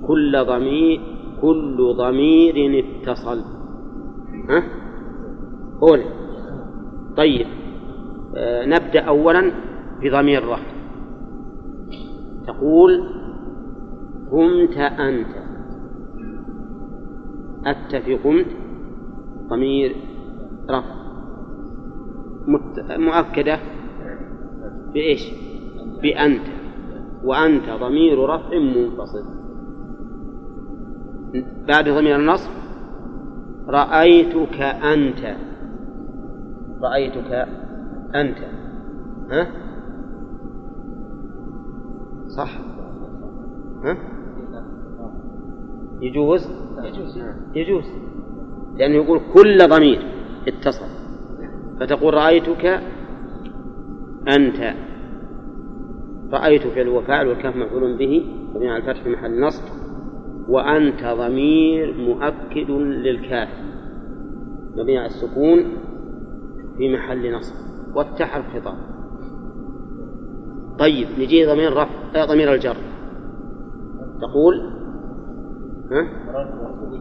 [0.07, 1.01] كل ضمير
[1.41, 3.41] كل ضمير اتصل.
[4.49, 4.63] ها؟
[5.81, 6.01] قول
[7.17, 7.47] طيب.
[8.37, 9.51] نبدأ أولا
[10.01, 10.71] بضمير الرفع.
[12.47, 13.09] تقول
[14.31, 15.35] قمت أنت.
[17.65, 18.45] أت في قمت
[19.49, 19.95] ضمير
[20.69, 20.95] رفع.
[22.97, 23.59] مؤكدة
[24.93, 25.31] بإيش؟
[26.01, 26.45] بأنت.
[27.23, 29.23] وأنت ضمير رفع منفصل.
[31.67, 32.51] بعد ضمير النصب
[33.67, 35.35] رأيتك أنت.
[36.81, 37.47] رأيتك
[38.21, 38.37] أنت
[39.31, 39.47] ها؟
[42.27, 42.59] صح؟
[43.83, 43.97] ها؟
[46.01, 46.47] يجوز؟
[47.55, 47.85] يجوز
[48.77, 49.99] لأنه يقول كل ضمير
[50.47, 50.85] اتصل
[51.79, 52.65] فتقول رأيتك
[54.37, 54.73] أنت
[56.31, 59.63] رأيت فعل وفاعل والكاف مفعول به على الفتح في محل نصب
[60.49, 63.49] وأنت ضمير مؤكد للكاف
[64.75, 65.63] مبني على السكون
[66.77, 67.55] في محل نصب
[67.95, 68.95] والتحر خطاب
[70.79, 72.77] طيب نجي ضمير رفع ضمير الجر.
[74.21, 74.55] تقول؟
[75.91, 76.07] ها؟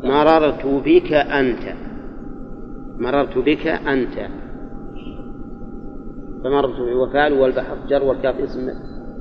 [0.04, 1.76] مررت بك أنت.
[2.98, 4.28] مررت بك أنت.
[6.44, 8.70] فمررت وفعل والبحر جر والكاف اسم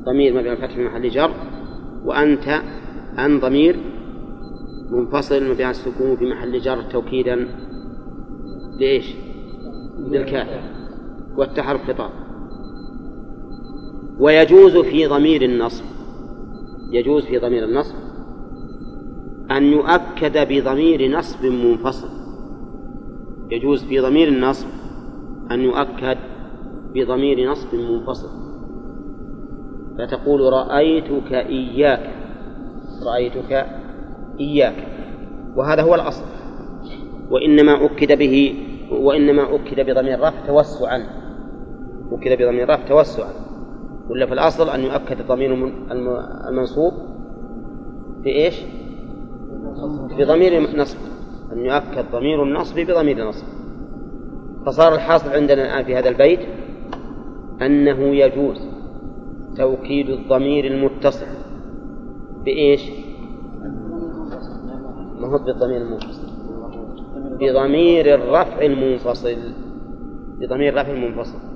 [0.03, 1.31] ضمير مبني الفتح في محل جر.
[2.05, 2.47] وأنت
[3.19, 3.79] أن ضمير
[4.91, 7.47] منفصل مبني على السكون في محل جر توكيدا.
[8.79, 9.15] لإيش؟
[9.99, 10.72] للكاف.
[11.37, 12.09] والتحرك خطاب
[14.19, 15.83] ويجوز في ضمير النصب
[16.91, 17.95] يجوز في ضمير النصب
[19.51, 22.09] أن يؤكد بضمير نصب منفصل.
[23.51, 24.67] يجوز في ضمير النصب
[25.51, 26.17] أن يؤكد
[26.93, 28.29] بضمير نصب منفصل.
[29.97, 32.11] فتقول رأيتك إياك
[33.05, 33.65] رأيتك
[34.39, 34.87] إياك.
[35.55, 36.25] وهذا هو الأصل.
[37.29, 38.55] وإنما أكد به
[38.91, 41.22] وإنما أكد بضمير رفع توسعا.
[42.13, 43.33] أكد بضمير رفع توسعا
[44.09, 45.71] ولا في الأصل أن يؤكد الضمير
[46.49, 46.93] المنصوب
[48.23, 48.61] بإيش؟
[50.17, 50.97] بضمير نصب.
[51.51, 53.45] أن يؤكد ضمير النصب بضمير النصب
[54.65, 56.39] فصار الحاصل عندنا الآن في هذا البيت
[57.61, 58.61] أنه يجوز
[59.57, 61.25] توكيد الضمير المتصل
[62.45, 62.89] بإيش؟
[65.19, 66.33] ما هو بالضمير المنفصل
[67.39, 69.37] بضمير الرفع المنفصل.
[70.39, 71.52] بضمير الرفع المنفصل.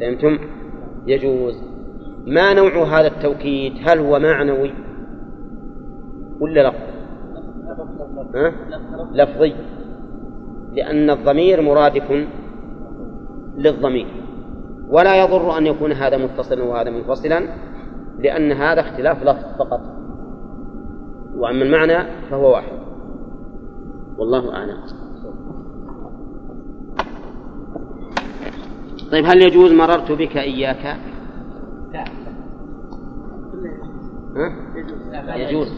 [0.00, 0.38] فهمتم؟
[1.06, 1.62] يجوز.
[2.26, 4.72] ما نوع هذا التوكيد؟ هل هو معنوي
[6.40, 6.96] ولا لفظي؟
[8.34, 8.52] ها؟
[9.12, 9.54] لفظي.
[10.72, 12.26] لأن الضمير مرادف
[13.56, 14.06] للضمير.
[14.88, 17.48] ولا يضر أن يكون هذا متصلا وهذا منفصلا
[18.18, 19.80] لأن هذا اختلاف لفظ فقط.
[21.36, 22.78] وأما المعنى فهو واحد.
[24.18, 25.05] والله أعلم.
[29.12, 30.86] طيب هل يجوز مررت بك إياك؟
[34.36, 34.56] ها؟
[35.36, 35.68] يجوز.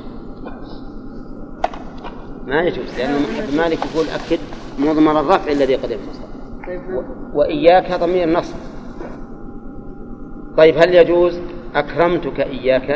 [2.46, 3.12] ما يجوز لأن
[3.56, 4.38] مالك يقول أكد
[4.78, 6.22] مضمر الرفع الذي قد انفصل
[7.34, 8.56] وإياك ضمير نصب.
[10.56, 11.40] طيب هل يجوز
[11.74, 12.90] أكرمتك إياك؟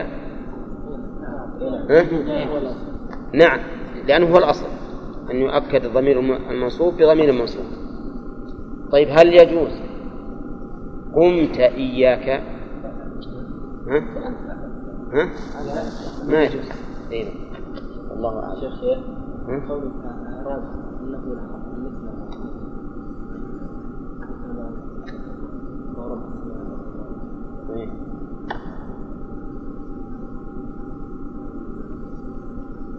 [1.91, 2.05] ها؟
[3.35, 3.61] نعم
[4.07, 4.67] لأنه هو الأصل
[5.31, 7.65] أن يؤكد الضمير الم- المنصوب بضمير منصوب.
[8.93, 9.73] طيب هل يجوز
[11.15, 12.29] قمت إياك
[13.89, 13.99] ها؟
[15.13, 15.29] ها؟
[16.29, 16.69] ما يجوز
[17.13, 17.33] أي نعم.
[18.17, 18.99] الله أعلم شيخ شيخ؟
[19.69, 19.93] قولك
[20.47, 20.63] أراد
[21.03, 21.43] أنه
[27.77, 27.89] إيه.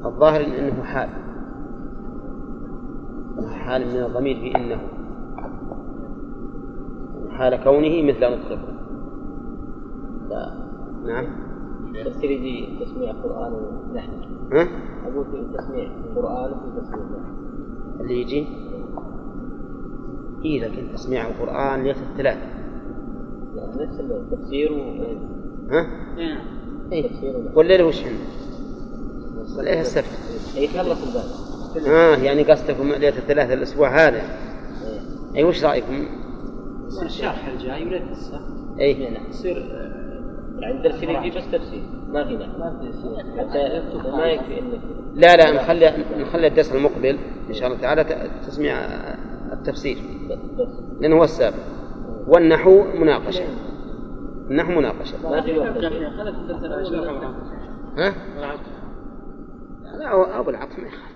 [0.05, 1.09] الظاهر إن- إنه حال
[3.53, 4.81] حال من الضمير في إنه
[7.33, 8.73] حال كونه مثل نطقكم
[11.05, 11.25] نعم.
[12.05, 14.11] تفسير يجي تسميع قرآن ونحن.
[14.53, 14.67] ها؟
[15.07, 17.03] أقول في تسميع قرآن وفي تسميع
[17.99, 18.47] اللي يجي؟
[20.45, 22.37] إيه لكن تسميع القرآن ليس الثلاث.
[23.55, 24.77] نفس التفسير و
[25.71, 25.87] ها؟
[26.91, 27.07] إيه.
[27.07, 28.15] تفسير ونحن والليل وش هن؟
[29.57, 30.05] والليل السبت
[30.57, 31.87] أي خلص الباب.
[31.87, 34.21] آه يعني قصدكم ليلة الثلاثة الأسبوع هذا.
[35.35, 36.22] أي وش رأيكم؟
[37.01, 39.57] الشرح الجاي وليلة السبت أي يصير
[40.59, 44.81] يعني الدرس اللي يجي بس تفسير ما في ما في حتى ما يكفي إنك
[45.15, 47.17] لا لا نخلي نخلي الدرس المقبل.
[47.49, 48.03] إن شاء الله تعالى
[48.47, 48.77] تسميع
[49.53, 49.97] التفسير.
[50.29, 50.37] بس
[50.99, 51.57] لأنه هو السابق.
[52.27, 53.45] والنحو مناقشة.
[54.49, 54.95] النحو الأول
[57.97, 58.13] ها؟
[59.97, 61.12] لا أبو العطف ما يخالف.